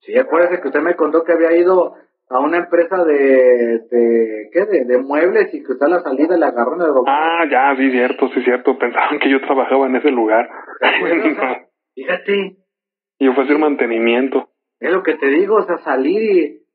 [0.00, 1.94] Sí, acuérdese que usted me contó que había ido
[2.28, 4.64] a una empresa de, de ¿qué?
[4.66, 7.06] De, de muebles y que usted a la salida le agarró en el robot.
[7.08, 8.78] Ah, ya, sí, cierto, sí, cierto.
[8.78, 10.48] Pensaban que yo trabajaba en ese lugar.
[10.80, 12.56] No, Fíjate,
[13.20, 14.50] yo fui a hacer mantenimiento.
[14.80, 16.65] es lo que te digo, o sea, salir y...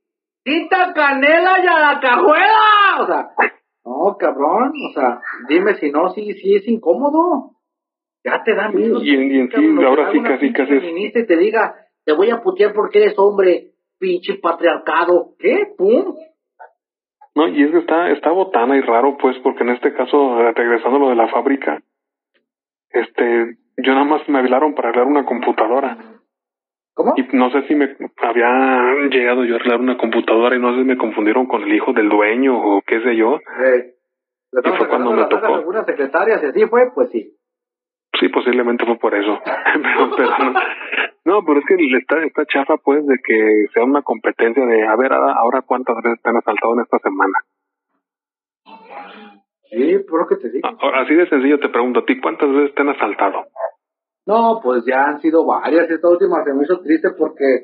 [0.43, 2.99] ¡Quita canela y a la cajuela!
[3.01, 3.29] O sea,
[3.85, 7.51] no, cabrón, o sea, dime si no, sí, sí es incómodo.
[8.23, 9.01] Ya te da miedo.
[9.03, 11.75] Y en- y en cabrón, ahora sí casi, casi feminista y te diga,
[12.05, 15.35] te voy a putear porque eres hombre, pinche patriarcado.
[15.39, 15.73] ¿Qué?
[15.77, 16.15] ¿Pum?
[17.33, 20.97] No, y es que está, está botana y raro, pues, porque en este caso, regresando
[20.97, 21.81] a lo de la fábrica,
[22.89, 25.97] este, yo nada más me hablaron para arreglar una computadora.
[26.93, 27.13] ¿Cómo?
[27.15, 30.79] Y no sé si me había llegado yo a arreglar una computadora y no sé
[30.79, 33.39] si me confundieron con el hijo del dueño o qué sé yo.
[33.59, 35.55] Le estamos fue cuando me tocó.
[35.55, 37.37] algunas secretarias y así fue, pues sí.
[38.19, 39.39] Sí, posiblemente fue por eso.
[39.73, 40.59] pero, pero no.
[41.23, 44.95] No, pero es que está, está chafa, pues, de que sea una competencia de, a
[44.95, 47.33] ver, ahora, cuántas veces te han asaltado en esta semana.
[49.69, 50.67] Sí, por lo que te digo.
[50.95, 53.45] Así de sencillo te pregunto a ti, ¿cuántas veces te han asaltado?
[54.25, 55.89] No, pues ya han sido varias.
[55.89, 57.63] Esta última se me hizo triste porque,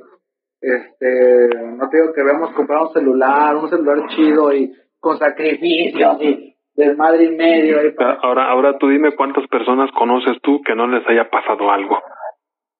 [0.61, 6.17] este, no te digo que habíamos comprado un celular, un celular chido y con sacrificios
[6.21, 7.77] y desmadre y medio.
[7.95, 11.99] para- Ahora, ahora tú dime cuántas personas conoces tú que no les haya pasado algo,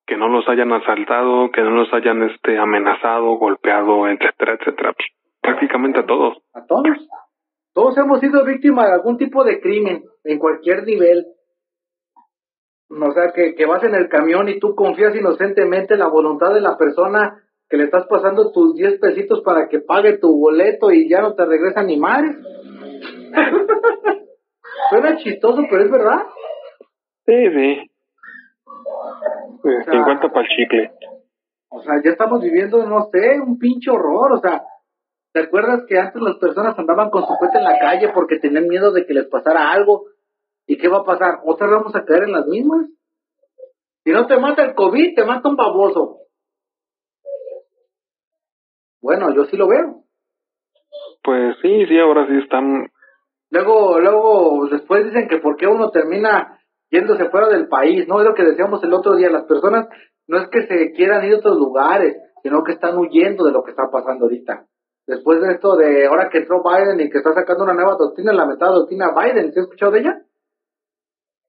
[0.08, 4.94] que no los hayan asaltado, que no los hayan este amenazado, golpeado, etcétera, etcétera.
[4.94, 5.08] Pues,
[5.42, 6.38] prácticamente a todos.
[6.54, 7.08] A todos.
[7.74, 11.26] Todos hemos sido víctimas de algún tipo de crimen, en cualquier nivel.
[12.90, 16.54] O sea, que, que vas en el camión y tú confías inocentemente en la voluntad
[16.54, 20.92] de la persona que le estás pasando tus 10 pesitos para que pague tu boleto
[20.92, 22.38] y ya no te regresa ni madres.
[24.90, 26.22] Suena chistoso, pero es verdad.
[27.26, 27.92] Sí, sí.
[29.64, 30.92] Sea- 50 para el chicle.
[31.70, 34.32] O sea, ya estamos viviendo, no sé, un pinche horror.
[34.32, 34.64] O sea,
[35.34, 38.68] ¿te acuerdas que antes las personas andaban con su cohete en la calle porque tenían
[38.68, 40.06] miedo de que les pasara algo?
[40.68, 41.39] ¿Y qué va a pasar?
[41.45, 42.88] ¿Otra vez vamos a caer en las mismas?
[44.03, 46.20] Si no te mata el COVID, te mata un baboso.
[49.01, 50.03] Bueno, yo sí lo veo.
[51.24, 52.88] Pues sí, sí, ahora sí están.
[53.49, 56.59] Luego, luego, después dicen que por qué uno termina
[56.89, 58.20] yéndose fuera del país, ¿no?
[58.20, 59.88] Es lo que decíamos el otro día, las personas
[60.28, 63.63] no es que se quieran ir a otros lugares, sino que están huyendo de lo
[63.63, 64.65] que está pasando ahorita.
[65.05, 68.34] Después de esto de ahora que entró Biden y que está sacando una nueva doctrina,
[68.34, 70.22] la lamentada doctrina Biden, ¿se ha escuchado de ella?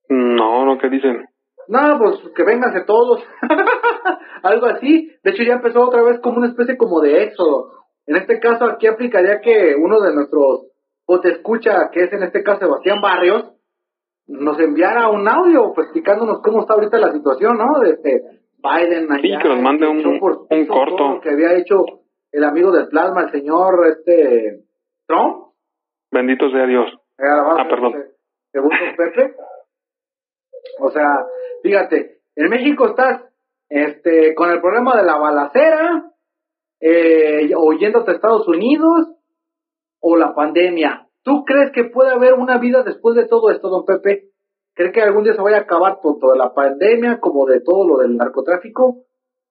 [0.09, 1.27] No, no, ¿qué dicen?
[1.69, 3.23] No, pues que vénganse todos.
[4.43, 5.11] Algo así.
[5.23, 7.73] De hecho, ya empezó otra vez como una especie como de éxodo.
[8.07, 10.67] En este caso, aquí aplicaría que uno de nuestros
[11.07, 13.53] o te escucha, que es en este caso Sebastián Barrios,
[14.27, 17.81] nos enviara un audio explicándonos cómo está ahorita la situación, ¿no?
[17.81, 18.23] De este
[18.63, 20.19] Biden allá, Sí, que nos mande un, un
[20.67, 21.21] corto.
[21.23, 21.85] Que había hecho
[22.33, 24.65] el amigo del plasma, el señor este
[25.07, 25.49] Trump.
[26.11, 26.91] Bendito sea Dios.
[27.19, 27.95] ah, perdón.
[28.53, 29.35] Segundo Pepe.
[30.81, 31.27] O sea,
[31.63, 33.25] fíjate, en México estás
[33.69, 36.13] este con el problema de la balacera,
[36.81, 39.19] eh, oyéndote a Estados Unidos,
[40.01, 41.07] o la pandemia.
[41.23, 44.31] ¿Tú crees que puede haber una vida después de todo esto, don Pepe?
[44.75, 47.87] ¿Cree que algún día se vaya a acabar tanto de la pandemia como de todo
[47.87, 49.05] lo del narcotráfico?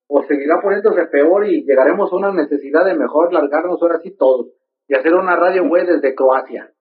[0.08, 4.48] ¿O seguirá poniéndose peor y llegaremos a una necesidad de mejor largarnos ahora sí todos
[4.88, 6.72] y hacer una radio web desde Croacia?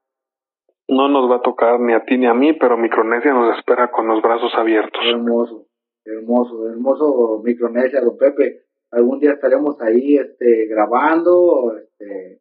[0.88, 3.90] No nos va a tocar ni a ti ni a mí, pero Micronesia nos espera
[3.90, 5.02] con los brazos abiertos.
[5.04, 5.66] Hermoso,
[6.04, 8.62] hermoso, hermoso Micronesia, don Pepe.
[8.92, 12.38] Algún día estaremos ahí este, grabando, este,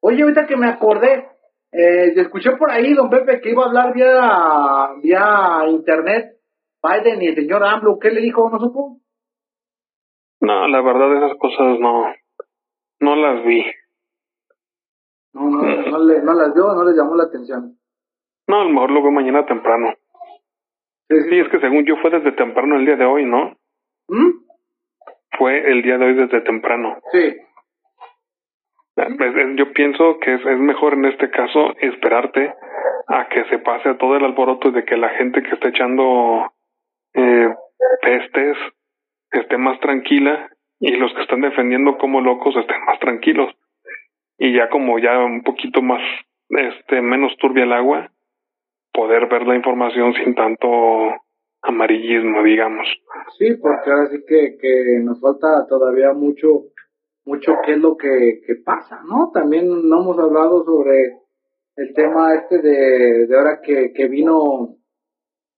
[0.00, 1.28] Oye, ahorita que me acordé,
[1.72, 6.36] eh, escuché por ahí, don Pepe, que iba a hablar vía, vía internet
[6.82, 7.98] Biden y el señor AMLO.
[7.98, 8.48] ¿Qué le dijo?
[8.50, 8.98] ¿No supo?
[10.40, 12.04] No, la verdad esas cosas no,
[13.00, 13.64] no las vi.
[15.36, 17.76] No, no, no, le, no las dio, no les llamó la atención.
[18.48, 19.92] No, a lo mejor lo veo mañana temprano.
[21.08, 21.38] Sí, sí.
[21.38, 23.54] es que según yo fue desde temprano el día de hoy, ¿no?
[24.08, 24.30] ¿Mm?
[25.36, 26.96] Fue el día de hoy desde temprano.
[27.12, 27.36] Sí.
[28.94, 32.54] Pues, yo pienso que es, es mejor en este caso esperarte
[33.08, 36.50] a que se pase todo el alboroto de que la gente que está echando
[37.12, 37.54] eh,
[38.00, 38.56] pestes
[39.32, 40.48] esté más tranquila
[40.80, 43.54] y los que están defendiendo como locos estén más tranquilos
[44.38, 46.00] y ya como ya un poquito más
[46.48, 48.10] este menos turbia el agua
[48.92, 50.68] poder ver la información sin tanto
[51.62, 52.86] amarillismo digamos
[53.38, 56.66] sí porque ahora sí que, que nos falta todavía mucho
[57.26, 59.30] mucho qué es lo que, que pasa, ¿no?
[59.34, 61.18] También no hemos hablado sobre
[61.74, 64.76] el tema este de, de ahora que, que vino,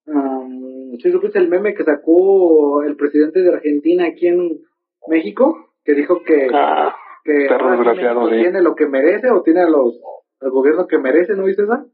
[0.06, 4.60] um, ¿sí supiste el meme que sacó el presidente de Argentina aquí en
[5.06, 5.74] México?
[5.84, 6.96] Que dijo que, ah,
[7.28, 10.00] que tiene lo que merece o tiene a los,
[10.40, 11.84] al gobierno que merece, ¿no viste esa?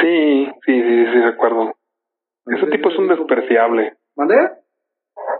[0.00, 1.74] Sí, sí, sí, sí, de acuerdo.
[2.46, 3.96] Ese tipo es un despreciable.
[4.16, 4.50] ¿Mandé?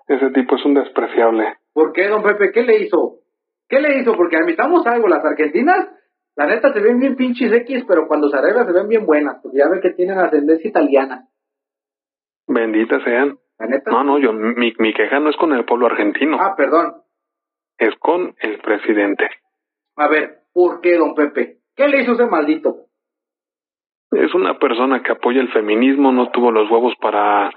[0.08, 1.54] Ese tipo es un despreciable.
[1.72, 2.52] ¿Por qué, don Pepe?
[2.52, 3.20] ¿Qué le hizo?
[3.68, 4.14] ¿Qué le hizo?
[4.16, 5.88] Porque admitamos algo, las argentinas,
[6.36, 9.40] la neta se ven bien pinches X, pero cuando se arregla se ven bien buenas,
[9.42, 11.28] porque ya ven que tienen ascendencia italiana.
[12.46, 13.38] Benditas sean.
[13.58, 13.90] ¿La neta?
[13.90, 16.36] No, no, yo, mi, mi queja no es con el pueblo argentino.
[16.40, 17.03] Ah, perdón.
[17.78, 19.28] Es con el presidente.
[19.96, 21.58] A ver, ¿por qué, don Pepe?
[21.76, 22.86] ¿Qué le hizo ese maldito?
[24.12, 27.50] Es una persona que apoya el feminismo, no tuvo los huevos para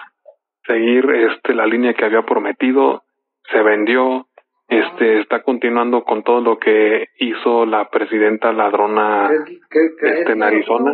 [0.65, 3.03] seguir este la línea que había prometido
[3.51, 4.28] se vendió,
[4.68, 9.30] este está continuando con todo lo que hizo la presidenta ladrona
[9.70, 10.93] este, en Arizona,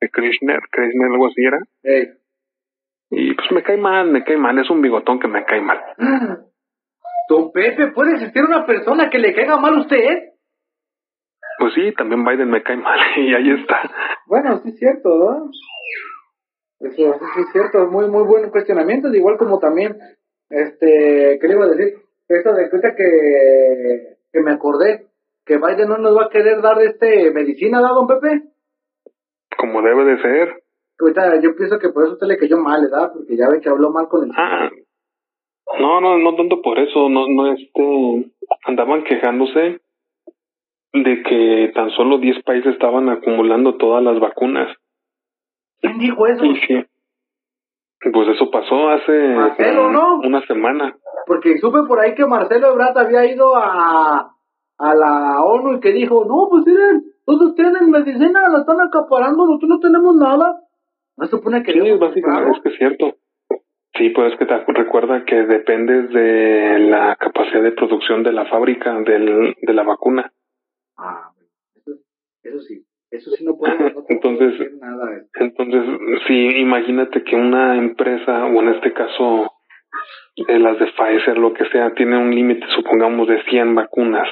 [0.00, 1.58] de Krishner, Krishner algo así era.
[3.10, 5.80] Y pues me cae mal, me cae mal, es un bigotón que me cae mal.
[7.28, 10.32] Don Pepe, ¿puede existir una persona que le caiga mal a usted?
[11.58, 13.90] Pues sí, también Biden me cae mal y ahí está.
[14.26, 15.50] Bueno, sí es cierto, ¿no?
[16.80, 19.96] Eso sí es cierto, muy muy buen cuestionamiento, igual como también
[20.52, 21.94] este, ¿qué le iba a decir?
[22.28, 25.06] Esto de cuenta que, que me acordé
[25.44, 28.42] que Biden no nos va a querer dar este medicina, ¿da, don Pepe?
[29.56, 30.62] Como debe de ser.
[31.00, 33.12] Ahorita yo pienso que por eso usted le cayó mal, ¿verdad?
[33.12, 34.30] Porque ya ve que habló mal con el...
[34.36, 34.70] Ah,
[35.80, 38.32] no, no, no tanto por eso, no, no, este,
[38.64, 39.80] andaban quejándose
[40.92, 44.76] de que tan solo 10 países estaban acumulando todas las vacunas.
[45.80, 46.44] ¿Quién dijo eso?
[46.66, 46.84] sí,
[48.12, 50.96] pues eso pasó hace una semana.
[51.26, 54.34] Porque supe por ahí que Marcelo Ebrard había ido a,
[54.78, 59.46] a la ONU y que dijo, no, pues miren, todos tienen medicina, la están acaparando,
[59.46, 60.60] nosotros no tenemos nada.
[61.16, 61.72] No supone que...
[61.72, 63.16] Sí, básicamente es que es cierto.
[63.94, 68.46] Sí, pues es que te recuerda que dependes de la capacidad de producción de la
[68.46, 70.32] fábrica del, de la vacuna.
[70.96, 71.30] Ah,
[71.74, 71.92] eso,
[72.42, 72.86] eso sí.
[73.12, 73.74] Eso sí no puedo,
[74.08, 75.22] entonces, nada.
[75.34, 75.82] Entonces,
[76.26, 79.52] sí, imagínate que una empresa, o en este caso
[80.48, 84.28] de las de Pfizer, lo que sea, tiene un límite, supongamos, de 100 vacunas,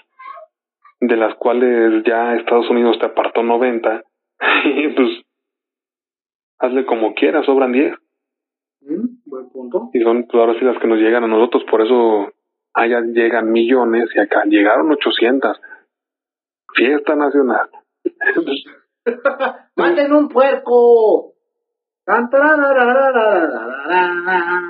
[0.99, 4.03] de las cuales ya Estados Unidos te apartó 90,
[4.65, 5.09] y pues
[6.59, 7.93] hazle como quieras, sobran 10.
[9.61, 9.91] Punto.
[9.93, 12.33] Y son pues, ahora sí las que nos llegan a nosotros, por eso
[12.73, 15.61] allá llegan millones y acá llegaron 800.
[16.75, 17.69] Fiesta nacional.
[19.77, 21.35] ¡Maten un puerco!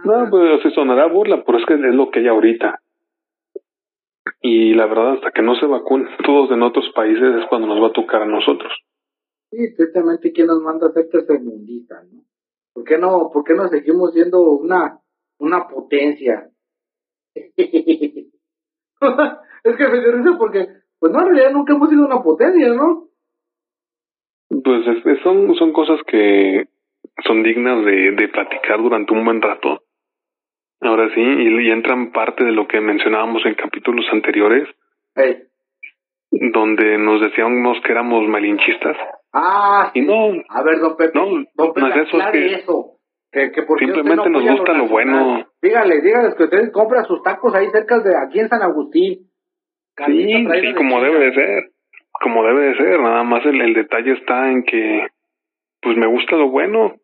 [0.05, 2.80] No, pues se sonará burla, pero es que es lo que hay ahorita.
[4.43, 7.80] Y la verdad, hasta que no se vacunen todos en otros países es cuando nos
[7.80, 8.72] va a tocar a nosotros.
[9.51, 12.30] Sí, tristemente, ¿quién nos manda a ser tercermundistas, no?
[12.72, 15.00] ¿Por qué no, por qué no seguimos siendo una,
[15.38, 16.48] una potencia?
[17.34, 17.46] es
[19.76, 20.68] que me dio porque,
[20.98, 23.08] pues no, en realidad nunca hemos sido una potencia, ¿no?
[24.62, 26.68] Pues es, son, son cosas que
[27.24, 29.84] son dignas de, de platicar durante un buen rato.
[30.80, 34.66] Ahora sí, y, entran parte de lo que mencionábamos en capítulos anteriores,
[36.30, 38.96] donde nos decíamos que éramos malinchistas.
[39.33, 42.97] Ah, y no, a ver, don Pepe, no, don Pepe, no es eso, que, eso.
[43.31, 45.47] Que, simplemente no nos gusta lo, bueno.
[45.62, 49.31] Dígale, dígale que usted compra sus tacos ahí cerca de aquí en San Agustín.
[50.07, 51.70] Sí, sí, como debe de ser,
[52.12, 55.07] como debe de ser, nada más el, el detalle está en que,
[55.81, 56.97] pues me gusta lo bueno,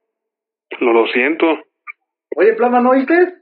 [0.81, 1.47] lo, lo siento.
[2.35, 3.35] Oye, Plama, ¿no oíste?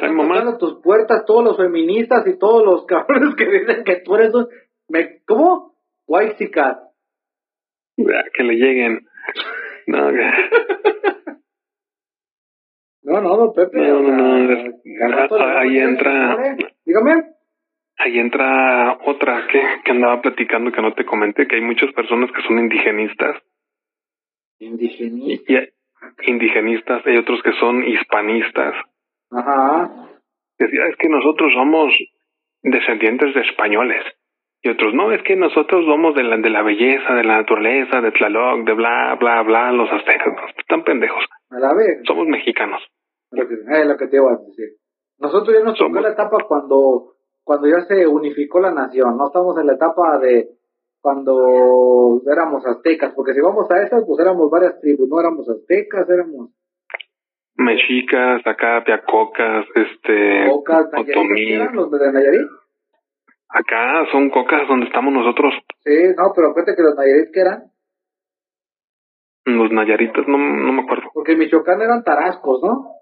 [0.00, 0.56] Ay, mamá.
[0.58, 4.48] tus puertas todos los feministas y todos los cabrones que dicen que tú eres un...
[4.88, 5.74] Me, ¿Cómo?
[6.06, 6.50] White.
[8.34, 9.06] Que le lleguen.
[9.86, 10.12] No,
[13.02, 13.78] no, no, don Pepe.
[13.78, 14.72] No, no, no.
[15.38, 16.56] Ah, ahí entra.
[16.84, 17.24] Dígame.
[17.98, 22.30] Ahí entra otra que, que andaba platicando que no te comenté, que hay muchas personas
[22.32, 23.42] que son indigenistas.
[24.58, 25.68] Indigenistas.
[26.22, 28.74] indigenistas, hay otros que son hispanistas.
[29.30, 29.90] Ajá.
[30.58, 31.92] Decía, es que nosotros somos
[32.62, 34.04] descendientes de españoles.
[34.64, 38.00] Y otros, no, es que nosotros somos de la, de la belleza, de la naturaleza,
[38.00, 40.34] de Tlaloc, de bla, bla, bla, los aztecas.
[40.56, 41.24] Están pendejos.
[41.50, 42.00] A la vez.
[42.06, 42.80] Somos mexicanos.
[43.32, 44.76] Es lo que te iba a decir.
[45.18, 49.16] Nosotros ya nos tocó la etapa cuando, cuando ya se unificó la nación.
[49.16, 50.48] No estamos en la etapa de
[51.00, 56.08] cuando éramos aztecas, porque si vamos a esas, pues éramos varias tribus, no éramos aztecas,
[56.08, 56.50] éramos
[57.56, 61.56] mexicas, acá piacocas, este, cocas, otomí.
[61.72, 62.48] los de Nayarit?
[63.52, 65.52] Acá son cocas donde estamos nosotros.
[65.84, 67.64] Sí, no, pero acuérdate que los Nayarit, ¿qué eran?
[69.44, 71.10] Los Nayaritas, no, no me acuerdo.
[71.12, 72.92] Porque en Michoacán eran tarascos, ¿no?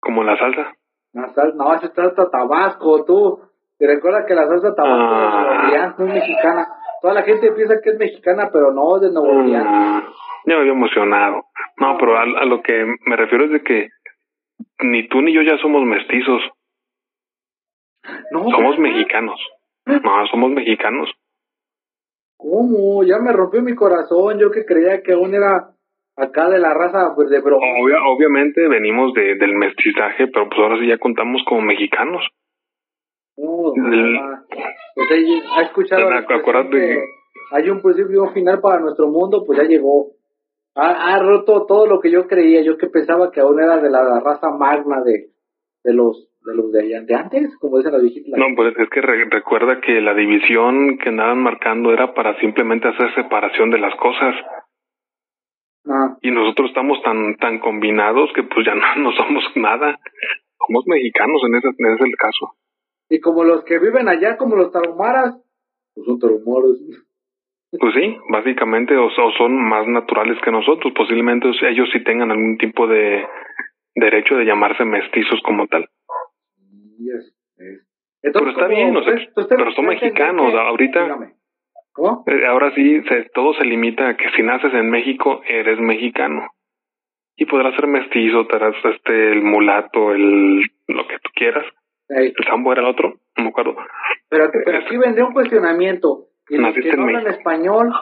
[0.00, 0.74] Como la salsa.
[1.12, 3.40] La salsa, no, esa salsa tabasco, tú.
[3.78, 5.20] Te recuerdas que la salsa tabasco ah.
[5.20, 6.68] de Nuevo Orleans no es mexicana.
[7.00, 9.66] Toda la gente piensa que es mexicana, pero no, es de Nuevo Orleans.
[9.66, 10.00] Mm,
[10.46, 11.44] ya me había emocionado.
[11.78, 13.88] No, pero a, a, lo que me refiero es de que
[14.80, 16.42] ni tú ni yo ya somos mestizos.
[18.30, 18.50] No.
[18.50, 19.40] Somos mexicanos.
[19.86, 21.10] No, somos mexicanos.
[22.36, 23.04] ¿Cómo?
[23.04, 24.38] Ya me rompió mi corazón.
[24.38, 25.74] Yo que creía que aún era
[26.16, 27.58] acá de la raza pues de bro.
[27.58, 32.26] obviamente venimos de, del mestizaje, pero pues ahora sí ya contamos como mexicanos.
[33.36, 33.72] No,
[34.94, 35.08] pues
[35.56, 36.08] ha escuchado
[36.70, 37.02] que
[37.52, 40.12] hay un principio final para nuestro mundo, pues ya llegó.
[40.74, 43.90] Ha, ha, roto todo lo que yo creía, yo que pensaba que aún era de
[43.90, 45.30] la raza magna de,
[45.82, 48.38] de los de los de, antes, como dicen las viejitas.
[48.38, 53.14] No, pues es que recuerda que la división que andaban marcando era para simplemente hacer
[53.14, 54.34] separación de las cosas.
[55.86, 56.16] Ah.
[56.20, 59.98] Y nosotros estamos tan tan combinados que pues ya no, no somos nada.
[60.66, 62.54] Somos mexicanos en ese, en ese el caso.
[63.08, 65.36] Y como los que viven allá, como los tarumaras,
[65.94, 66.78] pues son tarumaras.
[67.72, 70.92] Pues sí, básicamente, o, o son más naturales que nosotros.
[70.94, 73.24] Posiblemente ellos sí tengan algún tipo de
[73.94, 75.88] derecho de llamarse mestizos como tal
[78.22, 79.14] pero está bien, o sea,
[79.48, 80.54] pero son mexicanos.
[80.54, 81.32] ahorita,
[81.92, 82.24] ¿Cómo?
[82.26, 86.46] Eh, ahora sí, se, todo se limita a que si naces en México, eres mexicano.
[87.36, 91.64] Y podrás ser mestizo, tendrás este, el mulato, el lo que tú quieras.
[92.08, 93.76] El sambo era el otro, no me acuerdo.
[94.28, 96.26] Pero, pero aquí vendría un cuestionamiento.
[96.48, 97.92] ¿Y los que no hablan español?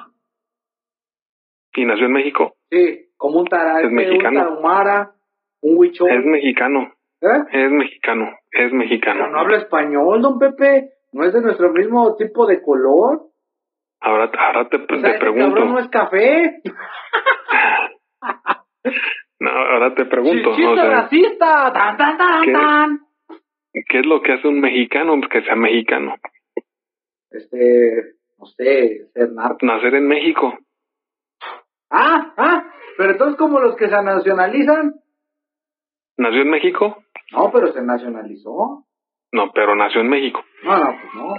[1.75, 2.57] ¿Y nació en México?
[2.71, 5.13] Sí, como un tarumara,
[5.61, 6.11] un huichol.
[6.11, 6.93] Es mexicano.
[7.21, 7.45] ¿Eh?
[7.53, 9.21] Es mexicano, es mexicano.
[9.21, 10.93] Pero no habla español, don Pepe.
[11.13, 13.23] ¿No es de nuestro mismo tipo de color?
[14.01, 15.65] Ahora, ahora te, o sea, te pregunto.
[15.65, 16.63] no es café?
[19.41, 20.55] no, ahora te pregunto.
[20.55, 21.73] Chiste o sea, racista.
[21.73, 23.01] Tan, tan, tan, ¿qué, tan.
[23.89, 26.15] ¿Qué es lo que hace un mexicano que sea mexicano?
[27.31, 29.59] Este, no sé, ser narco.
[29.63, 30.57] Nacer en México.
[31.91, 32.65] Ah, ah,
[32.97, 34.95] pero entonces como los que se nacionalizan.
[36.17, 37.03] ¿Nació en México?
[37.33, 38.85] No, pero se nacionalizó.
[39.33, 40.45] No, pero nació en México.
[40.65, 41.35] No, no, pues no.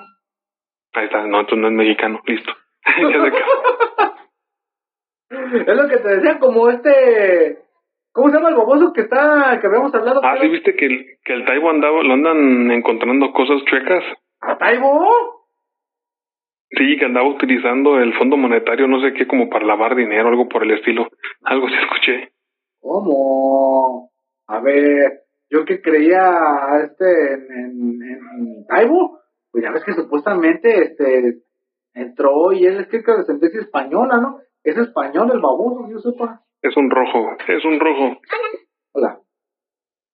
[0.94, 2.52] Ahí está, no, tú no es mexicano, listo.
[5.30, 7.60] es lo que te decía, como este,
[8.12, 10.22] ¿Cómo se llama el baboso que está, que habíamos hablado?
[10.24, 14.04] Ah, sí, viste que el, que el Taibo andaba, lo andan encontrando cosas chuecas.
[14.42, 15.46] ¿A Taibo?
[16.72, 20.50] Sí, que andaba utilizando el Fondo Monetario, no sé qué, como para lavar dinero, algo
[20.50, 21.08] por el estilo.
[21.44, 22.34] Algo sí escuché.
[22.82, 24.10] ¿Cómo?
[24.48, 26.38] A ver, yo que creía
[26.84, 29.20] este en, en, en Taibo,
[29.52, 31.42] pues ya ves que supuestamente este
[31.94, 34.40] entró y él es que de descendencia española, ¿no?
[34.64, 36.42] Es español el baboso, yo sepa.
[36.62, 38.20] Es un rojo, es un rojo.
[38.94, 39.20] Hola.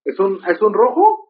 [0.06, 1.30] ¿Es un, ¿Es un rojo?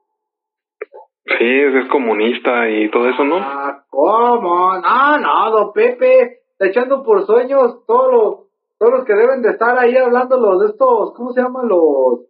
[1.25, 3.37] Sí, es, comunista y todo eso, ¿no?
[3.37, 4.77] Ah, ¿cómo?
[4.77, 9.49] No, no, don Pepe, está echando por sueños todos los, todos los que deben de
[9.49, 12.25] estar ahí hablando los de estos, ¿cómo se llaman los?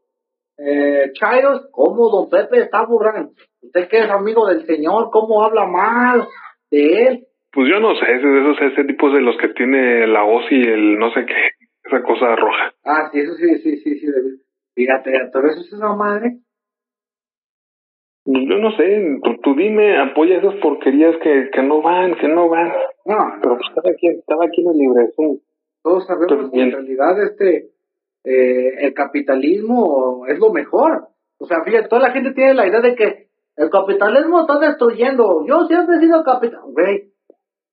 [0.57, 3.31] Eh, Chairos, ¿cómo don Pepe está burlando?
[3.61, 6.27] Usted que es amigo del señor, ¿cómo habla mal
[6.71, 7.27] de él?
[7.51, 10.97] Pues yo no sé, esos, ese tipo de los que tiene la hoz y el
[10.97, 11.33] no sé qué,
[11.83, 12.73] esa cosa roja.
[12.83, 14.07] Ah, sí, eso sí, sí, sí, sí.
[14.75, 16.37] Fíjate, ¿todo eso es esa madre?
[18.25, 22.69] Yo no sé, tú, dime, apoya esas porquerías que, que no van, que no van.
[23.05, 25.39] No, pero pues cada quien, cada quien es libre.
[25.83, 27.69] Todos sabemos que en realidad este,
[28.25, 31.09] eh, el capitalismo es lo mejor.
[31.37, 35.45] O sea, fíjate, toda la gente tiene la idea de que el capitalismo está destruyendo.
[35.47, 36.61] Yo siempre he sido capital.
[36.65, 37.13] Güey,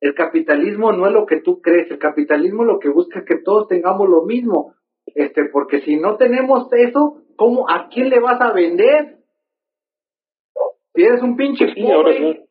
[0.00, 3.38] el capitalismo no es lo que tú crees, el capitalismo lo que busca es que
[3.38, 4.74] todos tengamos lo mismo.
[5.06, 9.18] Este, porque si no tenemos eso, ¿cómo, a quién le vas a vender?
[10.94, 12.48] Si eres un pinche pues pobre.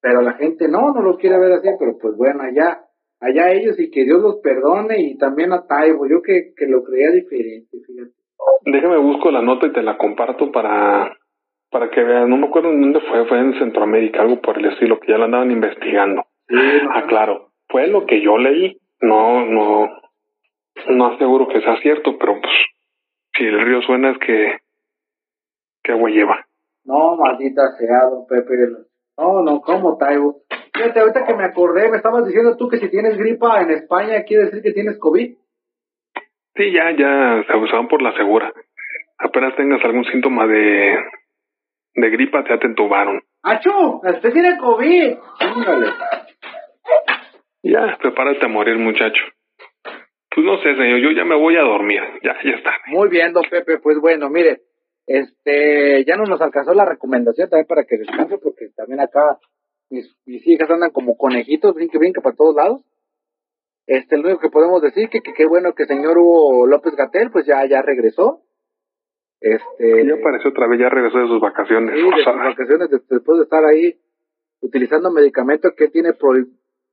[0.00, 2.84] Pero la gente no, no lo quiere ver así, pero pues bueno, allá,
[3.22, 6.82] allá ellos y que Dios los perdone y también a Taibo, yo que, que lo
[6.82, 8.12] creía diferente, fíjate.
[8.64, 11.16] Déjame busco la nota y te la comparto para
[11.70, 14.66] para que vean, no me acuerdo en dónde fue, fue en Centroamérica, algo por el
[14.66, 16.22] estilo, que ya lo andaban investigando.
[16.90, 19.88] ah, claro, fue lo que yo leí, no, no,
[20.90, 22.52] no aseguro que sea cierto, pero pues,
[23.34, 24.58] si el río suena es que,
[25.82, 26.46] que agua lleva.
[26.84, 28.52] No, maldita sea, don Pepe.
[29.16, 30.42] No, no, ¿cómo, Taibo?
[30.74, 34.22] Fíjate, ahorita que me acordé, me estabas diciendo tú que si tienes gripa en España,
[34.24, 35.34] quiere decir que tienes COVID.
[36.54, 38.52] Sí, ya, ya, se usaban por la segura.
[39.18, 40.96] Apenas tengas algún síntoma de,
[41.94, 43.22] de gripa te atentubaron.
[43.42, 44.00] ¡Achú!
[44.02, 45.16] ¡Usted tiene COVID!
[47.62, 49.22] Ya, prepárate a morir, muchacho.
[50.34, 52.02] Pues no sé, señor, yo ya me voy a dormir.
[52.22, 52.72] Ya, ya está.
[52.86, 53.78] Muy bien, don Pepe.
[53.78, 54.62] Pues bueno, mire,
[55.06, 59.38] este, ya no nos alcanzó la recomendación también para que descanse, porque también acá
[59.92, 62.82] mis, mis hijas andan como conejitos, brinque, brinque para todos lados.
[63.86, 67.30] Este, lo único que podemos decir que qué bueno que el señor Hugo López Gatel,
[67.30, 68.42] pues ya, ya regresó.
[69.40, 71.94] Este, ya apareció otra vez, ya regresó de sus vacaciones.
[71.94, 73.98] Sí, de sus vacaciones, después de estar ahí
[74.60, 76.12] utilizando medicamentos que tiene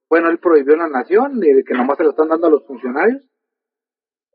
[0.10, 2.66] bueno, él prohibió en la nación, y que nomás se lo están dando a los
[2.66, 3.22] funcionarios.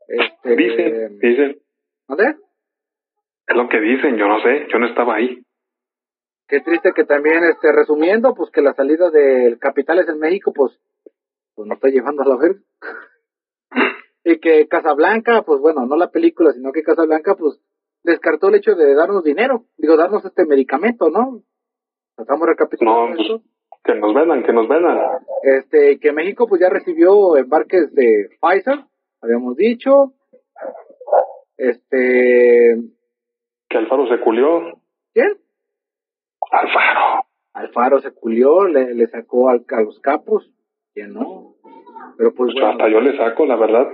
[0.07, 1.57] Este, dicen, dicen.
[2.07, 2.35] ¿Dónde?
[3.47, 5.44] Es lo que dicen, yo no sé, yo no estaba ahí.
[6.47, 10.79] Qué triste que también, este, resumiendo, pues que la salida del Capitales en México, pues,
[11.55, 12.59] pues nos está llevando a la verga.
[14.23, 17.59] y que Casablanca, pues bueno, no la película, sino que Casablanca, pues,
[18.03, 21.41] descartó el hecho de darnos dinero, digo, darnos este medicamento, ¿no?
[22.17, 23.41] Estamos recapitulando no,
[23.83, 24.97] Que nos vendan, que nos vendan.
[25.41, 28.85] Este, que México pues ya recibió embarques de Pfizer,
[29.21, 30.13] habíamos dicho.
[31.57, 32.77] Este.
[33.69, 34.79] Que Alfaro se culió.
[35.13, 35.44] ¿Quién?
[36.51, 37.25] Alfaro.
[37.53, 40.49] Alfaro se culió, le, le sacó al, a los capos,
[40.93, 41.55] que no.
[42.17, 43.87] Pero pues, pues hasta yo le saco, la verdad.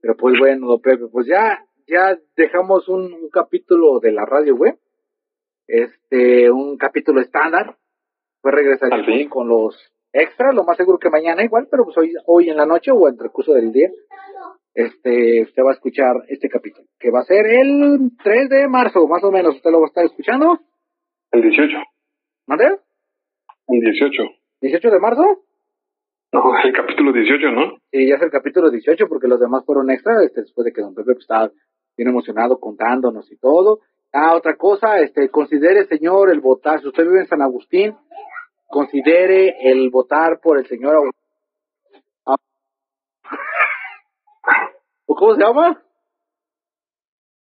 [0.00, 4.78] Pero pues bueno, Pepe, pues ya ya dejamos un, capítulo de la radio web,
[5.66, 7.76] este, un capítulo estándar,
[8.40, 9.76] pues regresaremos con los
[10.12, 13.08] extras, lo más seguro que mañana igual, pero pues hoy, hoy en la noche o
[13.08, 13.90] entre el curso del día,
[14.72, 19.06] este, usted va a escuchar este capítulo, que va a ser el 3 de marzo,
[19.08, 20.60] más o menos, usted lo va a estar escuchando.
[21.32, 21.76] El 18.
[22.46, 22.64] ¿Mande?
[23.68, 24.22] El 18.
[24.62, 25.22] ¿18 de marzo?
[26.32, 27.76] No, el capítulo 18, ¿no?
[27.90, 30.80] Sí, ya es el capítulo 18 porque los demás fueron extra, este, después de que
[30.80, 31.50] don Pepe pues, estaba
[31.96, 33.80] bien emocionado contándonos y todo.
[34.12, 37.94] Ah, otra cosa, este, considere, señor, el votar, si usted vive en San Agustín,
[38.68, 41.10] considere el votar por el señor.
[42.26, 42.36] Ah.
[45.06, 45.82] ¿Cómo se llama?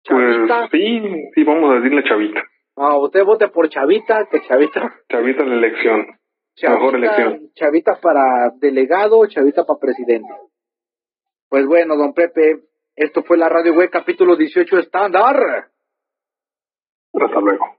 [0.08, 0.36] Pues
[0.72, 1.02] sí,
[1.36, 2.42] sí, vamos a decirle Chavita.
[2.82, 5.02] Ah, usted vote por Chavita, que Chavita.
[5.10, 6.08] Chavita en la elección.
[6.62, 7.52] Mejor elección.
[7.54, 10.30] Chavita para delegado, Chavita para presidente.
[11.50, 12.62] Pues bueno, don Pepe,
[12.96, 15.36] esto fue la Radio Web capítulo 18 estándar.
[17.14, 17.79] Hasta luego.